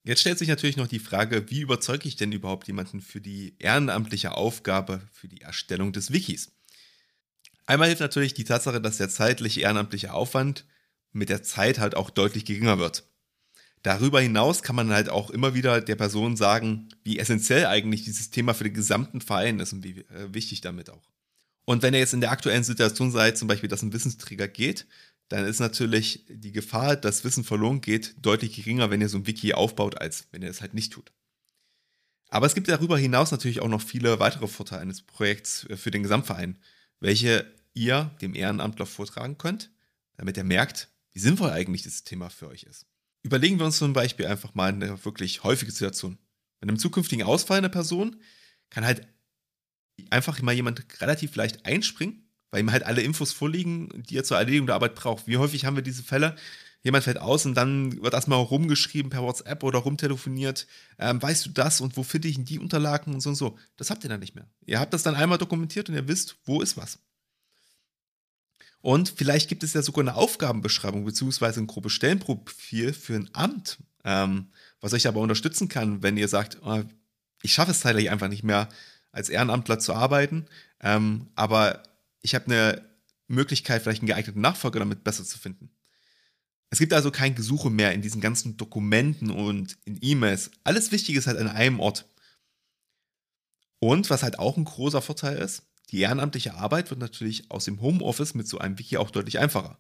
Jetzt 0.06 0.22
stellt 0.22 0.38
sich 0.38 0.48
natürlich 0.48 0.78
noch 0.78 0.88
die 0.88 1.00
Frage, 1.00 1.50
wie 1.50 1.62
überzeuge 1.62 2.08
ich 2.08 2.16
denn 2.16 2.32
überhaupt 2.32 2.68
jemanden 2.68 3.02
für 3.02 3.20
die 3.20 3.56
ehrenamtliche 3.60 4.38
Aufgabe, 4.38 5.02
für 5.12 5.28
die 5.28 5.42
Erstellung 5.42 5.92
des 5.92 6.14
Wikis? 6.14 6.52
Einmal 7.66 7.88
hilft 7.88 8.02
natürlich 8.02 8.36
die 8.36 8.44
Tatsache, 8.44 8.80
dass 8.80 8.98
der 8.98 9.10
zeitliche 9.10 9.62
ehrenamtliche 9.62 10.14
Aufwand 10.14 10.66
mit 11.16 11.30
der 11.30 11.44
Zeit 11.44 11.80
halt 11.80 11.96
auch 11.96 12.10
deutlich 12.10 12.46
geringer 12.46 12.78
wird. 12.78 13.08
Darüber 13.82 14.20
hinaus 14.20 14.64
kann 14.64 14.76
man 14.76 14.92
halt 14.92 15.10
auch 15.10 15.30
immer 15.30 15.54
wieder 15.54 15.80
der 15.80 15.96
Person 15.96 16.36
sagen, 16.36 16.90
wie 17.04 17.20
essentiell 17.20 17.68
eigentlich 17.68 18.04
dieses 18.04 18.32
Thema 18.32 18.54
für 18.54 18.64
den 18.64 18.74
gesamten 18.74 19.22
Verein 19.22 19.60
ist 19.60 19.74
und 19.74 19.84
wie 19.84 20.00
äh, 20.00 20.34
wichtig 20.34 20.62
damit 20.62 20.90
auch. 20.90 21.12
Und 21.66 21.84
wenn 21.84 21.94
ihr 21.94 22.00
jetzt 22.00 22.14
in 22.14 22.22
der 22.22 22.32
aktuellen 22.32 22.64
Situation 22.64 23.12
seid, 23.12 23.38
zum 23.38 23.48
Beispiel, 23.48 23.70
dass 23.70 23.82
ein 23.82 23.94
Wissensträger 23.94 24.48
geht, 24.48 24.88
dann 25.30 25.46
ist 25.46 25.60
natürlich 25.60 26.26
die 26.30 26.52
Gefahr, 26.52 26.96
dass 26.96 27.24
Wissen 27.24 27.44
verloren 27.44 27.82
geht, 27.82 28.16
deutlich 28.22 28.56
geringer, 28.56 28.92
wenn 28.92 29.02
ihr 29.02 29.10
so 29.10 29.18
ein 29.18 29.28
Wiki 29.28 29.54
aufbaut, 29.54 30.00
als 30.00 30.28
wenn 30.32 30.42
ihr 30.42 30.50
es 30.50 30.62
halt 30.62 30.74
nicht 30.74 30.94
tut. 30.94 31.12
Aber 32.30 32.46
es 32.46 32.56
gibt 32.56 32.68
darüber 32.68 32.98
hinaus 32.98 33.32
natürlich 33.32 33.62
auch 33.62 33.68
noch 33.68 33.82
viele 33.82 34.20
weitere 34.20 34.48
Vorteile 34.48 34.82
eines 34.82 35.02
Projekts 35.02 35.66
äh, 35.70 35.78
für 35.78 35.92
den 35.92 36.04
Gesamtverein, 36.04 36.58
welche 37.00 37.52
ihr 37.74 38.12
dem 38.22 38.36
Ehrenamtler 38.36 38.86
vortragen 38.86 39.38
könnt, 39.38 39.72
damit 40.18 40.38
er 40.38 40.44
merkt, 40.44 40.90
wie 41.16 41.22
sinnvoll 41.22 41.50
eigentlich 41.50 41.82
dieses 41.82 42.04
Thema 42.04 42.30
für 42.30 42.50
euch 42.50 42.64
ist. 42.64 42.86
Überlegen 43.24 43.58
wir 43.58 43.66
uns 43.66 43.78
zum 43.78 43.94
Beispiel 43.94 44.28
einfach 44.28 44.54
mal 44.54 44.70
eine 44.70 45.04
wirklich 45.06 45.44
häufige 45.44 45.72
Situation. 45.72 46.20
Mit 46.60 46.70
einem 46.70 46.78
zukünftigen 46.78 47.26
Ausfall 47.26 47.58
einer 47.58 47.70
Person 47.70 48.18
kann 48.70 48.86
halt 48.86 49.08
einfach 50.10 50.42
mal 50.42 50.54
jemand 50.54 50.86
relativ 51.02 51.36
leicht 51.36 51.66
einspringen, 51.66 52.30
weil 52.52 52.60
ihm 52.60 52.72
halt 52.72 52.84
alle 52.84 53.02
Infos 53.02 53.32
vorliegen, 53.32 54.04
die 54.04 54.18
er 54.18 54.26
zur 54.26 54.38
Erledigung 54.38 54.68
der 54.68 54.76
Arbeit 54.76 54.96
braucht. 54.96 55.26
Wie 55.26 55.38
häufig 55.38 55.64
haben 55.66 55.78
wir 55.78 55.84
diese 55.84 56.04
Fälle? 56.04 56.36
Jemand 56.84 57.06
fällt 57.06 57.18
aus 57.18 57.46
und 57.46 57.56
dann 57.56 58.04
wird 58.04 58.14
erstmal 58.14 58.40
rumgeschrieben 58.40 59.10
per 59.10 59.24
WhatsApp 59.24 59.64
oder 59.64 59.80
rumtelefoniert. 59.80 60.68
Ähm, 61.00 61.22
weißt 61.22 61.46
du 61.46 61.50
das 61.50 61.80
und 61.82 61.96
wo 61.96 62.04
finde 62.04 62.28
ich 62.28 62.36
denn 62.36 62.46
die 62.46 62.60
Unterlagen 62.60 63.14
und 63.14 63.22
so 63.22 63.30
und 63.30 63.36
so? 63.36 63.58
Das 63.78 63.90
habt 63.90 64.04
ihr 64.04 64.10
dann 64.10 64.20
nicht 64.20 64.36
mehr. 64.36 64.48
Ihr 64.66 64.82
habt 64.82 64.94
das 64.94 65.02
dann 65.02 65.16
einmal 65.16 65.38
dokumentiert 65.38 65.88
und 65.90 65.96
ihr 65.96 66.08
wisst, 66.10 66.36
wo 66.44 66.62
ist 66.62 66.76
was. 66.76 67.00
Und 68.86 69.16
vielleicht 69.18 69.50
gibt 69.50 69.64
es 69.64 69.74
ja 69.74 69.82
sogar 69.82 70.04
eine 70.04 70.14
Aufgabenbeschreibung 70.14 71.06
beziehungsweise 71.06 71.60
ein 71.60 71.66
grobes 71.66 71.92
Stellenprofil 71.92 72.94
für 72.94 73.16
ein 73.16 73.32
Amt, 73.34 73.80
ähm, 74.04 74.50
was 74.80 74.94
euch 74.94 75.08
aber 75.08 75.22
unterstützen 75.22 75.70
kann, 75.70 76.04
wenn 76.04 76.18
ihr 76.18 76.28
sagt, 76.28 76.60
oh, 76.62 76.84
ich 77.42 77.52
schaffe 77.52 77.72
es 77.72 77.80
zeitlich 77.80 78.12
einfach 78.12 78.28
nicht 78.28 78.44
mehr, 78.44 78.70
als 79.12 79.30
Ehrenamtler 79.30 79.80
zu 79.80 79.96
arbeiten, 79.96 80.46
ähm, 80.82 81.30
aber 81.34 81.82
ich 82.22 82.36
habe 82.36 82.46
eine 82.46 82.88
Möglichkeit, 83.28 83.82
vielleicht 83.82 84.02
einen 84.04 84.08
geeigneten 84.08 84.42
Nachfolger 84.42 84.78
damit 84.78 85.04
besser 85.04 85.24
zu 85.24 85.40
finden. 85.40 85.72
Es 86.70 86.78
gibt 86.78 86.94
also 86.94 87.10
kein 87.10 87.34
Gesuche 87.34 87.72
mehr 87.72 87.92
in 87.92 88.04
diesen 88.04 88.22
ganzen 88.22 88.56
Dokumenten 88.56 89.32
und 89.32 89.80
in 89.86 89.98
E-Mails. 90.00 90.52
Alles 90.64 90.92
Wichtige 90.92 91.18
ist 91.18 91.26
halt 91.26 91.40
an 91.40 91.48
einem 91.48 91.80
Ort. 91.80 92.06
Und 93.80 94.12
was 94.12 94.22
halt 94.22 94.38
auch 94.38 94.58
ein 94.58 94.66
großer 94.66 95.02
Vorteil 95.02 95.40
ist, 95.40 95.64
die 95.92 96.00
ehrenamtliche 96.00 96.56
Arbeit 96.56 96.90
wird 96.90 97.00
natürlich 97.00 97.52
aus 97.52 97.66
dem 97.66 97.82
Homeoffice 97.82 98.34
mit 98.34 98.48
so 98.48 98.58
einem 98.58 98.80
Wiki 98.80 98.98
auch 98.98 99.12
deutlich 99.12 99.40
einfacher. 99.40 99.78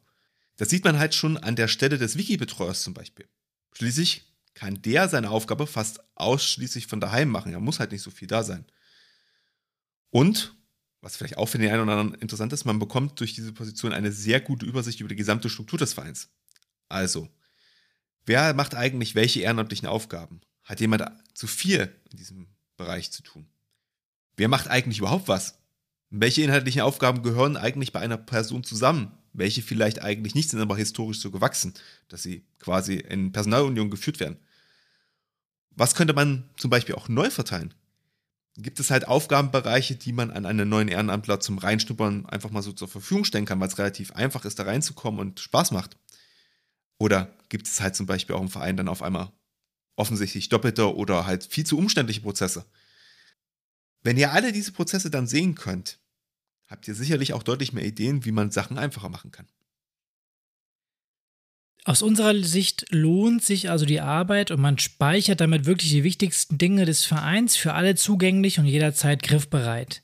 Das 0.57 0.69
sieht 0.69 0.83
man 0.83 0.99
halt 0.99 1.13
schon 1.15 1.37
an 1.37 1.55
der 1.55 1.67
Stelle 1.67 1.97
des 1.97 2.17
Wiki-Betreuers 2.17 2.83
zum 2.83 2.93
Beispiel. 2.93 3.27
Schließlich 3.73 4.25
kann 4.53 4.81
der 4.81 5.09
seine 5.09 5.29
Aufgabe 5.29 5.67
fast 5.67 5.99
ausschließlich 6.15 6.87
von 6.87 7.01
daheim 7.01 7.29
machen. 7.29 7.51
Er 7.51 7.59
muss 7.59 7.79
halt 7.79 7.91
nicht 7.91 8.01
so 8.01 8.11
viel 8.11 8.27
da 8.27 8.43
sein. 8.43 8.65
Und, 10.11 10.55
was 11.01 11.17
vielleicht 11.17 11.37
auch 11.37 11.47
für 11.47 11.57
den 11.57 11.69
einen 11.69 11.81
oder 11.81 11.97
anderen 11.97 12.21
interessant 12.21 12.53
ist, 12.53 12.63
man 12.63 12.79
bekommt 12.79 13.19
durch 13.19 13.33
diese 13.33 13.51
Position 13.51 13.91
eine 13.91 14.13
sehr 14.13 14.39
gute 14.39 14.65
Übersicht 14.65 15.01
über 15.01 15.09
die 15.09 15.17
gesamte 15.17 15.49
Struktur 15.49 15.77
des 15.77 15.93
Vereins. 15.93 16.29
Also, 16.87 17.27
wer 18.25 18.53
macht 18.53 18.75
eigentlich 18.75 19.13
welche 19.13 19.41
ehrenamtlichen 19.41 19.89
Aufgaben? 19.89 20.39
Hat 20.63 20.79
jemand 20.79 21.03
zu 21.33 21.47
viel 21.47 21.93
in 22.11 22.17
diesem 22.17 22.47
Bereich 22.77 23.11
zu 23.11 23.23
tun? 23.23 23.47
Wer 24.37 24.47
macht 24.47 24.69
eigentlich 24.69 24.99
überhaupt 24.99 25.27
was? 25.27 25.59
Welche 26.09 26.43
inhaltlichen 26.43 26.81
Aufgaben 26.81 27.23
gehören 27.23 27.57
eigentlich 27.57 27.91
bei 27.91 27.99
einer 27.99 28.17
Person 28.17 28.63
zusammen? 28.63 29.11
Welche 29.33 29.61
vielleicht 29.61 30.01
eigentlich 30.01 30.35
nicht 30.35 30.49
sind, 30.49 30.61
aber 30.61 30.77
historisch 30.77 31.19
so 31.19 31.31
gewachsen, 31.31 31.73
dass 32.07 32.23
sie 32.23 32.45
quasi 32.59 32.95
in 32.95 33.31
Personalunion 33.31 33.89
geführt 33.89 34.19
werden? 34.19 34.37
Was 35.71 35.95
könnte 35.95 36.13
man 36.13 36.49
zum 36.57 36.69
Beispiel 36.69 36.95
auch 36.95 37.09
neu 37.09 37.29
verteilen? 37.29 37.73
Gibt 38.57 38.79
es 38.79 38.89
halt 38.89 39.07
Aufgabenbereiche, 39.07 39.97
die 39.97 40.13
man 40.13 40.31
an 40.31 40.45
einen 40.45 40.69
neuen 40.69 40.87
Ehrenamtler 40.87 41.41
zum 41.41 41.57
Reinschnuppern 41.57 42.25
einfach 42.27 42.51
mal 42.51 42.61
so 42.61 42.71
zur 42.71 42.87
Verfügung 42.87 43.25
stellen 43.25 43.45
kann, 43.45 43.59
weil 43.59 43.67
es 43.67 43.77
relativ 43.77 44.13
einfach 44.13 44.45
ist, 44.45 44.59
da 44.59 44.63
reinzukommen 44.63 45.19
und 45.19 45.41
Spaß 45.41 45.71
macht? 45.71 45.97
Oder 46.97 47.33
gibt 47.49 47.67
es 47.67 47.81
halt 47.81 47.97
zum 47.97 48.05
Beispiel 48.05 48.35
auch 48.35 48.41
im 48.41 48.49
Verein 48.49 48.77
dann 48.77 48.87
auf 48.87 49.01
einmal 49.01 49.33
offensichtlich 49.97 50.47
doppelte 50.47 50.95
oder 50.95 51.25
halt 51.25 51.43
viel 51.43 51.65
zu 51.65 51.77
umständliche 51.77 52.21
Prozesse? 52.21 52.65
Wenn 54.05 54.17
ihr 54.17 54.33
alle 54.33 54.51
diese 54.51 54.71
Prozesse 54.71 55.09
dann 55.09 55.25
sehen 55.25 55.55
könnt, 55.55 55.97
habt 56.67 56.87
ihr 56.87 56.93
sicherlich 56.93 57.33
auch 57.33 57.41
deutlich 57.41 57.73
mehr 57.73 57.83
Ideen, 57.83 58.23
wie 58.23 58.31
man 58.31 58.51
Sachen 58.51 58.77
einfacher 58.77 59.09
machen 59.09 59.31
kann. 59.31 59.47
Aus 61.85 62.03
unserer 62.03 62.35
Sicht 62.43 62.85
lohnt 62.91 63.43
sich 63.43 63.71
also 63.71 63.83
die 63.83 64.01
Arbeit 64.01 64.51
und 64.51 64.61
man 64.61 64.77
speichert 64.77 65.41
damit 65.41 65.65
wirklich 65.65 65.89
die 65.89 66.03
wichtigsten 66.03 66.59
Dinge 66.59 66.85
des 66.85 67.03
Vereins 67.03 67.55
für 67.55 67.73
alle 67.73 67.95
zugänglich 67.95 68.59
und 68.59 68.65
jederzeit 68.65 69.23
griffbereit. 69.23 70.03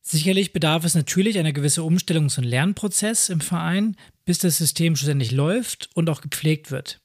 Sicherlich 0.00 0.52
bedarf 0.52 0.84
es 0.84 0.96
natürlich 0.96 1.38
einer 1.38 1.52
gewissen 1.52 1.84
Umstellungs- 1.84 2.36
und 2.36 2.44
Lernprozess 2.44 3.28
im 3.28 3.40
Verein, 3.40 3.96
bis 4.24 4.40
das 4.40 4.58
System 4.58 4.96
schlussendlich 4.96 5.30
läuft 5.30 5.88
und 5.94 6.10
auch 6.10 6.20
gepflegt 6.20 6.72
wird. 6.72 7.00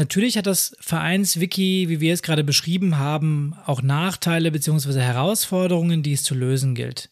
Natürlich 0.00 0.36
hat 0.36 0.46
das 0.46 0.74
Vereinswiki, 0.80 1.88
wie 1.88 2.00
wir 2.00 2.14
es 2.14 2.22
gerade 2.22 2.42
beschrieben 2.42 2.98
haben, 2.98 3.54
auch 3.66 3.82
Nachteile 3.82 4.50
bzw. 4.50 4.98
Herausforderungen, 5.00 6.02
die 6.02 6.14
es 6.14 6.22
zu 6.22 6.34
lösen 6.34 6.74
gilt. 6.74 7.10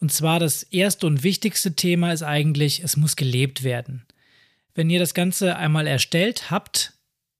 Und 0.00 0.12
zwar 0.12 0.38
das 0.38 0.62
erste 0.62 1.06
und 1.06 1.22
wichtigste 1.24 1.74
Thema 1.74 2.12
ist 2.12 2.22
eigentlich, 2.22 2.84
es 2.84 2.96
muss 2.96 3.16
gelebt 3.16 3.64
werden 3.64 4.04
wenn 4.78 4.90
ihr 4.90 5.00
das 5.00 5.12
Ganze 5.12 5.56
einmal 5.56 5.88
erstellt 5.88 6.52
habt 6.52 6.92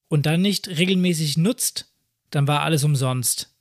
und 0.09 0.27
dann 0.27 0.43
nicht 0.43 0.67
regelmäßig 0.67 1.37
nutzt, 1.37 1.87
dann 2.31 2.49
war 2.49 2.63
alles 2.63 2.83
umsonst. 2.83 3.55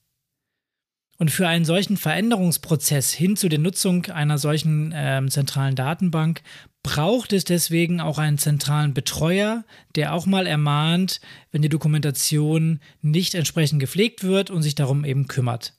Und 1.20 1.30
für 1.30 1.48
einen 1.48 1.64
solchen 1.64 1.96
Veränderungsprozess 1.96 3.14
hin 3.14 3.38
zu 3.38 3.50
der 3.50 3.60
Nutzung 3.60 4.08
einer 4.08 4.40
solchen 4.40 4.94
äh, 4.94 5.24
zentralen 5.30 5.76
Datenbank 5.76 6.42
braucht 6.88 7.34
es 7.34 7.44
deswegen 7.44 8.00
auch 8.00 8.18
einen 8.18 8.38
zentralen 8.38 8.94
Betreuer, 8.94 9.66
der 9.96 10.14
auch 10.14 10.26
mal 10.26 10.48
ermahnt, 10.48 11.20
wenn 11.52 11.62
die 11.62 11.68
Dokumentation 11.68 12.80
nicht 13.02 13.36
entsprechend 13.36 13.82
gepflegt 13.82 14.24
wird 14.24 14.50
und 14.50 14.64
sich 14.64 14.74
darum 14.74 15.04
eben 15.04 15.28
kümmert. 15.28 15.74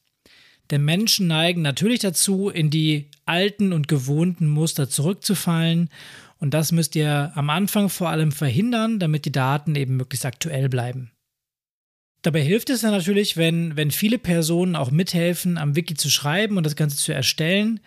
Denn 0.70 0.84
Menschen 0.84 1.26
neigen 1.26 1.62
natürlich 1.62 2.00
dazu, 2.00 2.50
in 2.50 2.68
die 2.68 3.10
alten 3.24 3.72
und 3.72 3.88
gewohnten 3.88 4.48
Muster 4.48 4.90
zurückzufallen 4.90 5.88
und 6.40 6.52
das 6.52 6.72
müsst 6.72 6.94
ihr 6.94 7.32
am 7.34 7.48
Anfang 7.48 7.88
vor 7.88 8.10
allem 8.10 8.30
verhindern, 8.30 8.98
damit 8.98 9.24
die 9.24 9.32
Daten 9.32 9.76
eben 9.76 9.96
möglichst 9.96 10.26
aktuell 10.26 10.68
bleiben. 10.68 11.10
Dabei 12.20 12.42
hilft 12.42 12.68
es 12.68 12.82
dann 12.82 12.90
natürlich, 12.90 13.38
wenn, 13.38 13.78
wenn 13.78 13.90
viele 13.90 14.18
Personen 14.18 14.76
auch 14.76 14.90
mithelfen, 14.90 15.56
am 15.56 15.74
Wiki 15.74 15.94
zu 15.94 16.10
schreiben 16.10 16.58
und 16.58 16.66
das 16.66 16.76
Ganze 16.76 16.98
zu 16.98 17.14
erstellen. 17.14 17.80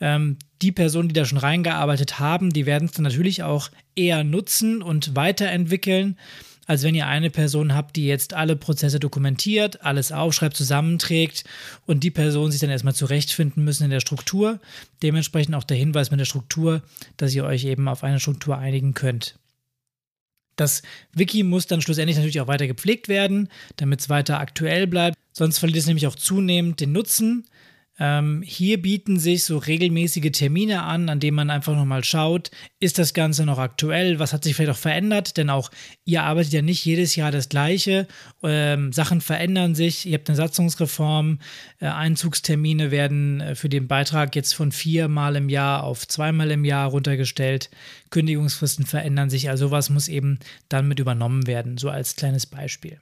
Ähm, 0.00 0.38
die 0.62 0.72
Personen, 0.72 1.08
die 1.08 1.14
da 1.14 1.24
schon 1.24 1.38
reingearbeitet 1.38 2.18
haben, 2.18 2.50
die 2.50 2.66
werden 2.66 2.86
es 2.86 2.92
dann 2.92 3.04
natürlich 3.04 3.42
auch 3.42 3.70
eher 3.94 4.24
nutzen 4.24 4.82
und 4.82 5.14
weiterentwickeln 5.14 6.16
als 6.66 6.82
wenn 6.82 6.94
ihr 6.94 7.06
eine 7.06 7.30
Person 7.30 7.74
habt, 7.74 7.96
die 7.96 8.06
jetzt 8.06 8.34
alle 8.34 8.56
Prozesse 8.56 8.98
dokumentiert, 9.00 9.82
alles 9.82 10.12
aufschreibt, 10.12 10.56
zusammenträgt 10.56 11.44
und 11.86 12.02
die 12.04 12.10
Person 12.10 12.50
sich 12.50 12.60
dann 12.60 12.70
erstmal 12.70 12.94
zurechtfinden 12.94 13.64
müssen 13.64 13.84
in 13.84 13.90
der 13.90 14.00
Struktur. 14.00 14.60
Dementsprechend 15.02 15.54
auch 15.54 15.64
der 15.64 15.76
Hinweis 15.76 16.10
mit 16.10 16.20
der 16.20 16.24
Struktur, 16.24 16.82
dass 17.16 17.34
ihr 17.34 17.44
euch 17.44 17.64
eben 17.64 17.88
auf 17.88 18.04
eine 18.04 18.20
Struktur 18.20 18.58
einigen 18.58 18.94
könnt. 18.94 19.38
Das 20.56 20.82
Wiki 21.12 21.42
muss 21.42 21.66
dann 21.66 21.82
schlussendlich 21.82 22.16
natürlich 22.16 22.40
auch 22.40 22.46
weiter 22.46 22.68
gepflegt 22.68 23.08
werden, 23.08 23.48
damit 23.76 24.00
es 24.00 24.08
weiter 24.08 24.38
aktuell 24.38 24.86
bleibt. 24.86 25.18
Sonst 25.32 25.58
verliert 25.58 25.80
es 25.80 25.86
nämlich 25.86 26.06
auch 26.06 26.14
zunehmend 26.14 26.80
den 26.80 26.92
Nutzen. 26.92 27.44
Ähm, 27.98 28.42
hier 28.44 28.82
bieten 28.82 29.20
sich 29.20 29.44
so 29.44 29.56
regelmäßige 29.56 30.32
Termine 30.32 30.82
an, 30.82 31.08
an 31.08 31.20
denen 31.20 31.36
man 31.36 31.50
einfach 31.50 31.76
nochmal 31.76 32.02
schaut, 32.02 32.50
ist 32.80 32.98
das 32.98 33.14
Ganze 33.14 33.46
noch 33.46 33.58
aktuell, 33.58 34.18
was 34.18 34.32
hat 34.32 34.42
sich 34.42 34.56
vielleicht 34.56 34.72
auch 34.72 34.80
verändert, 34.80 35.36
denn 35.36 35.48
auch 35.48 35.70
ihr 36.04 36.24
arbeitet 36.24 36.52
ja 36.52 36.62
nicht 36.62 36.84
jedes 36.84 37.14
Jahr 37.14 37.30
das 37.30 37.48
Gleiche, 37.48 38.08
ähm, 38.42 38.92
Sachen 38.92 39.20
verändern 39.20 39.76
sich, 39.76 40.06
ihr 40.06 40.14
habt 40.14 40.28
eine 40.28 40.36
Satzungsreform, 40.36 41.38
äh, 41.78 41.86
Einzugstermine 41.86 42.90
werden 42.90 43.40
äh, 43.40 43.54
für 43.54 43.68
den 43.68 43.86
Beitrag 43.86 44.34
jetzt 44.34 44.54
von 44.54 44.72
viermal 44.72 45.36
im 45.36 45.48
Jahr 45.48 45.84
auf 45.84 46.08
zweimal 46.08 46.50
im 46.50 46.64
Jahr 46.64 46.88
runtergestellt, 46.88 47.70
Kündigungsfristen 48.10 48.86
verändern 48.86 49.30
sich, 49.30 49.48
also 49.50 49.68
sowas 49.68 49.88
muss 49.88 50.08
eben 50.08 50.40
dann 50.68 50.88
mit 50.88 50.98
übernommen 50.98 51.46
werden, 51.46 51.78
so 51.78 51.90
als 51.90 52.16
kleines 52.16 52.46
Beispiel. 52.46 52.98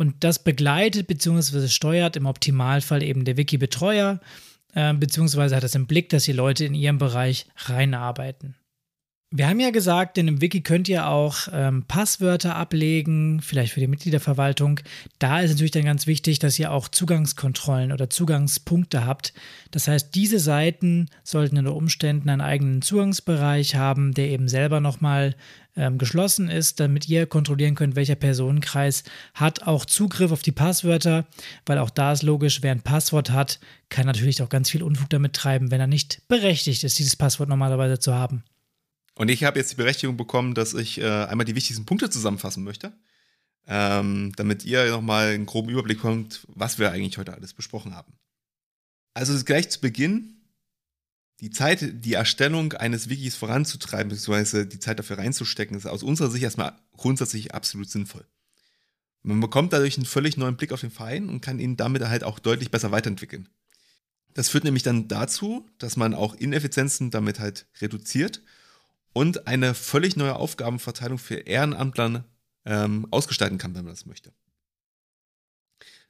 Und 0.00 0.24
das 0.24 0.42
begleitet 0.42 1.08
bzw. 1.08 1.68
steuert 1.68 2.16
im 2.16 2.24
Optimalfall 2.24 3.02
eben 3.02 3.26
der 3.26 3.36
Wiki-Betreuer, 3.36 4.18
äh, 4.72 4.94
beziehungsweise 4.94 5.54
hat 5.54 5.62
das 5.62 5.74
im 5.74 5.86
Blick, 5.86 6.08
dass 6.08 6.24
die 6.24 6.32
Leute 6.32 6.64
in 6.64 6.72
ihrem 6.72 6.96
Bereich 6.96 7.44
reinarbeiten. 7.66 8.54
Wir 9.32 9.48
haben 9.48 9.60
ja 9.60 9.70
gesagt, 9.70 10.16
denn 10.16 10.26
im 10.26 10.40
Wiki 10.40 10.60
könnt 10.60 10.88
ihr 10.88 11.06
auch 11.06 11.46
ähm, 11.52 11.84
Passwörter 11.86 12.56
ablegen, 12.56 13.40
vielleicht 13.40 13.72
für 13.74 13.78
die 13.78 13.86
Mitgliederverwaltung. 13.86 14.80
Da 15.20 15.38
ist 15.38 15.50
natürlich 15.50 15.70
dann 15.70 15.84
ganz 15.84 16.08
wichtig, 16.08 16.40
dass 16.40 16.58
ihr 16.58 16.72
auch 16.72 16.88
Zugangskontrollen 16.88 17.92
oder 17.92 18.10
Zugangspunkte 18.10 19.06
habt. 19.06 19.32
Das 19.70 19.86
heißt, 19.86 20.16
diese 20.16 20.40
Seiten 20.40 21.10
sollten 21.22 21.58
unter 21.58 21.76
Umständen 21.76 22.28
einen 22.28 22.40
eigenen 22.40 22.82
Zugangsbereich 22.82 23.76
haben, 23.76 24.14
der 24.14 24.30
eben 24.30 24.48
selber 24.48 24.80
nochmal 24.80 25.36
ähm, 25.76 25.98
geschlossen 25.98 26.50
ist, 26.50 26.80
damit 26.80 27.08
ihr 27.08 27.26
kontrollieren 27.26 27.76
könnt, 27.76 27.94
welcher 27.94 28.16
Personenkreis 28.16 29.04
hat 29.34 29.62
auch 29.62 29.84
Zugriff 29.84 30.32
auf 30.32 30.42
die 30.42 30.50
Passwörter, 30.50 31.24
weil 31.66 31.78
auch 31.78 31.90
da 31.90 32.10
ist 32.10 32.24
logisch, 32.24 32.64
wer 32.64 32.72
ein 32.72 32.82
Passwort 32.82 33.30
hat, 33.30 33.60
kann 33.90 34.06
natürlich 34.06 34.42
auch 34.42 34.48
ganz 34.48 34.70
viel 34.70 34.82
Unfug 34.82 35.08
damit 35.08 35.34
treiben, 35.34 35.70
wenn 35.70 35.80
er 35.80 35.86
nicht 35.86 36.20
berechtigt 36.26 36.82
ist, 36.82 36.98
dieses 36.98 37.14
Passwort 37.14 37.48
normalerweise 37.48 38.00
zu 38.00 38.12
haben. 38.12 38.42
Und 39.14 39.28
ich 39.28 39.44
habe 39.44 39.58
jetzt 39.58 39.72
die 39.72 39.76
Berechtigung 39.76 40.16
bekommen, 40.16 40.54
dass 40.54 40.74
ich 40.74 40.98
äh, 40.98 41.24
einmal 41.24 41.44
die 41.44 41.54
wichtigsten 41.54 41.86
Punkte 41.86 42.10
zusammenfassen 42.10 42.64
möchte, 42.64 42.92
ähm, 43.66 44.32
damit 44.36 44.64
ihr 44.64 44.90
nochmal 44.90 45.28
einen 45.28 45.46
groben 45.46 45.68
Überblick 45.68 45.98
bekommt, 45.98 46.46
was 46.48 46.78
wir 46.78 46.90
eigentlich 46.90 47.18
heute 47.18 47.34
alles 47.34 47.52
besprochen 47.52 47.94
haben. 47.94 48.12
Also 49.14 49.42
gleich 49.44 49.68
zu 49.68 49.80
Beginn, 49.80 50.40
die 51.40 51.50
Zeit, 51.50 52.04
die 52.04 52.14
Erstellung 52.14 52.74
eines 52.74 53.08
Wikis 53.08 53.34
voranzutreiben, 53.34 54.10
beziehungsweise 54.10 54.66
die 54.66 54.78
Zeit 54.78 54.98
dafür 54.98 55.18
reinzustecken, 55.18 55.76
ist 55.76 55.86
aus 55.86 56.02
unserer 56.02 56.30
Sicht 56.30 56.44
erstmal 56.44 56.78
grundsätzlich 56.96 57.54
absolut 57.54 57.90
sinnvoll. 57.90 58.26
Man 59.22 59.40
bekommt 59.40 59.72
dadurch 59.72 59.96
einen 59.96 60.06
völlig 60.06 60.36
neuen 60.36 60.56
Blick 60.56 60.72
auf 60.72 60.80
den 60.80 60.90
Verein 60.90 61.28
und 61.28 61.40
kann 61.40 61.58
ihn 61.58 61.76
damit 61.76 62.02
halt 62.06 62.24
auch 62.24 62.38
deutlich 62.38 62.70
besser 62.70 62.90
weiterentwickeln. 62.90 63.48
Das 64.34 64.48
führt 64.48 64.64
nämlich 64.64 64.82
dann 64.82 65.08
dazu, 65.08 65.68
dass 65.78 65.96
man 65.96 66.14
auch 66.14 66.34
Ineffizienzen 66.34 67.10
damit 67.10 67.40
halt 67.40 67.66
reduziert 67.80 68.42
und 69.12 69.46
eine 69.46 69.74
völlig 69.74 70.16
neue 70.16 70.36
Aufgabenverteilung 70.36 71.18
für 71.18 71.36
Ehrenamtler 71.36 72.24
ähm, 72.64 73.06
ausgestalten 73.10 73.58
kann, 73.58 73.74
wenn 73.74 73.84
man 73.84 73.94
das 73.94 74.06
möchte. 74.06 74.32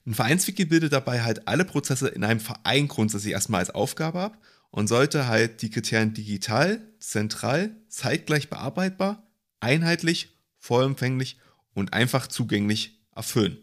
Ein 0.05 0.15
Vereinswiki 0.15 0.65
bildet 0.65 0.93
dabei 0.93 1.21
halt 1.21 1.47
alle 1.47 1.65
Prozesse 1.65 2.07
in 2.07 2.23
einem 2.23 2.39
Verein 2.39 2.87
grundsätzlich 2.87 3.33
erstmal 3.33 3.59
als 3.59 3.69
Aufgabe 3.69 4.19
ab 4.19 4.37
und 4.71 4.87
sollte 4.87 5.27
halt 5.27 5.61
die 5.61 5.69
Kriterien 5.69 6.13
digital, 6.13 6.81
zentral, 6.99 7.75
zeitgleich 7.87 8.49
bearbeitbar, 8.49 9.27
einheitlich, 9.59 10.37
vollumfänglich 10.57 11.39
und 11.73 11.93
einfach 11.93 12.27
zugänglich 12.27 12.99
erfüllen. 13.15 13.57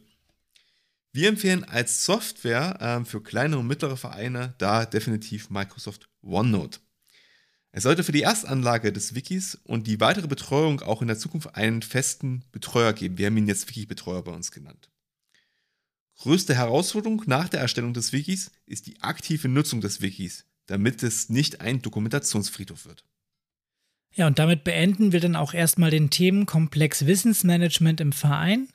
Wir 1.13 1.29
empfehlen 1.29 1.65
als 1.65 2.05
Software 2.05 2.79
ähm, 2.81 3.07
für 3.07 3.23
kleine 3.23 3.59
und 3.59 3.67
mittlere 3.67 3.97
Vereine 3.97 4.55
da 4.59 4.85
definitiv 4.85 5.51
Microsoft 5.51 6.09
OneNote. 6.23 6.79
Es 7.79 7.85
sollte 7.85 8.03
für 8.03 8.11
die 8.11 8.23
Erstanlage 8.23 8.93
des 8.93 9.15
Wikis 9.15 9.57
und 9.63 9.87
die 9.87 10.01
weitere 10.01 10.27
Betreuung 10.27 10.81
auch 10.81 11.01
in 11.01 11.07
der 11.07 11.17
Zukunft 11.17 11.55
einen 11.55 11.81
festen 11.81 12.43
Betreuer 12.51 12.93
geben. 12.93 13.19
Wir 13.19 13.27
haben 13.27 13.37
ihn 13.37 13.47
jetzt 13.47 13.69
Wiki-Betreuer 13.69 14.25
bei 14.25 14.33
uns 14.33 14.51
genannt. 14.51 14.91
Größte 16.17 16.57
Herausforderung 16.57 17.23
nach 17.27 17.49
der 17.49 17.61
Erstellung 17.61 17.95
des 17.95 18.13
Wikis 18.13 18.51
ist 18.67 18.89
die 18.89 19.01
aktive 19.01 19.47
Nutzung 19.47 19.81
des 19.81 20.03
Wikis, 20.03 20.45
damit 20.67 21.05
es 21.05 21.29
nicht 21.29 21.61
ein 21.61 21.81
Dokumentationsfriedhof 21.81 22.85
wird. 22.85 23.05
Ja, 24.13 24.27
und 24.27 24.41
damit 24.41 24.65
beenden 24.65 25.13
wir 25.13 25.21
dann 25.21 25.37
auch 25.37 25.55
erstmal 25.55 25.93
den 25.93 26.11
Themenkomplex 26.11 27.07
Wissensmanagement 27.07 28.01
im 28.01 28.11
Verein. 28.11 28.67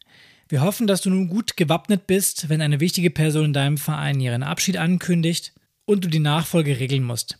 Wir 0.48 0.62
hoffen, 0.62 0.88
dass 0.88 1.02
du 1.02 1.10
nun 1.10 1.28
gut 1.28 1.58
gewappnet 1.58 2.08
bist, 2.08 2.48
wenn 2.48 2.62
eine 2.62 2.80
wichtige 2.80 3.10
Person 3.10 3.48
in 3.48 3.54
deinem 3.54 3.78
Verein 3.78 4.22
ihren 4.22 4.44
Abschied 4.44 4.78
ankündigt 4.78 5.52
und 5.84 6.06
du 6.06 6.08
die 6.08 6.20
Nachfolge 6.20 6.80
regeln 6.80 7.04
musst. 7.04 7.38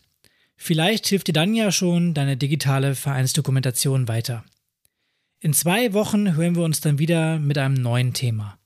Vielleicht 0.56 1.06
hilft 1.06 1.28
dir 1.28 1.32
dann 1.32 1.54
ja 1.54 1.72
schon 1.72 2.14
deine 2.14 2.36
digitale 2.36 2.94
Vereinsdokumentation 2.94 4.08
weiter. 4.08 4.44
In 5.40 5.52
zwei 5.52 5.92
Wochen 5.92 6.36
hören 6.36 6.56
wir 6.56 6.62
uns 6.62 6.80
dann 6.80 6.98
wieder 6.98 7.38
mit 7.38 7.58
einem 7.58 7.74
neuen 7.74 8.14
Thema. 8.14 8.58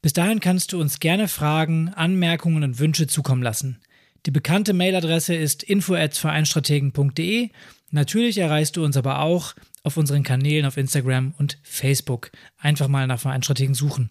Bis 0.00 0.12
dahin 0.12 0.40
kannst 0.40 0.72
du 0.72 0.80
uns 0.80 1.00
gerne 1.00 1.28
Fragen, 1.28 1.88
Anmerkungen 1.88 2.62
und 2.62 2.78
Wünsche 2.78 3.06
zukommen 3.06 3.42
lassen. 3.42 3.80
Die 4.26 4.30
bekannte 4.30 4.72
Mailadresse 4.72 5.34
ist 5.34 5.62
info@vereinstrategen.de. 5.62 7.50
Natürlich 7.90 8.38
erreichst 8.38 8.76
du 8.76 8.84
uns 8.84 8.96
aber 8.96 9.20
auch 9.20 9.54
auf 9.82 9.96
unseren 9.98 10.22
Kanälen 10.22 10.64
auf 10.64 10.78
Instagram 10.78 11.34
und 11.38 11.58
Facebook. 11.62 12.30
Einfach 12.56 12.88
mal 12.88 13.06
nach 13.06 13.20
Vereinstrategen 13.20 13.74
suchen. 13.74 14.10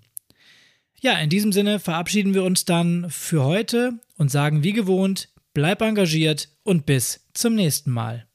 Ja, 1.02 1.18
in 1.18 1.30
diesem 1.30 1.52
Sinne 1.52 1.80
verabschieden 1.80 2.34
wir 2.34 2.44
uns 2.44 2.64
dann 2.64 3.10
für 3.10 3.44
heute 3.44 3.94
und 4.16 4.30
sagen 4.32 4.64
wie 4.64 4.74
gewohnt, 4.74 5.30
bleib 5.54 5.82
engagiert 5.82 6.50
und 6.64 6.86
bis 6.86 7.28
zum 7.34 7.56
nächsten 7.56 7.92
Mal. 7.92 8.28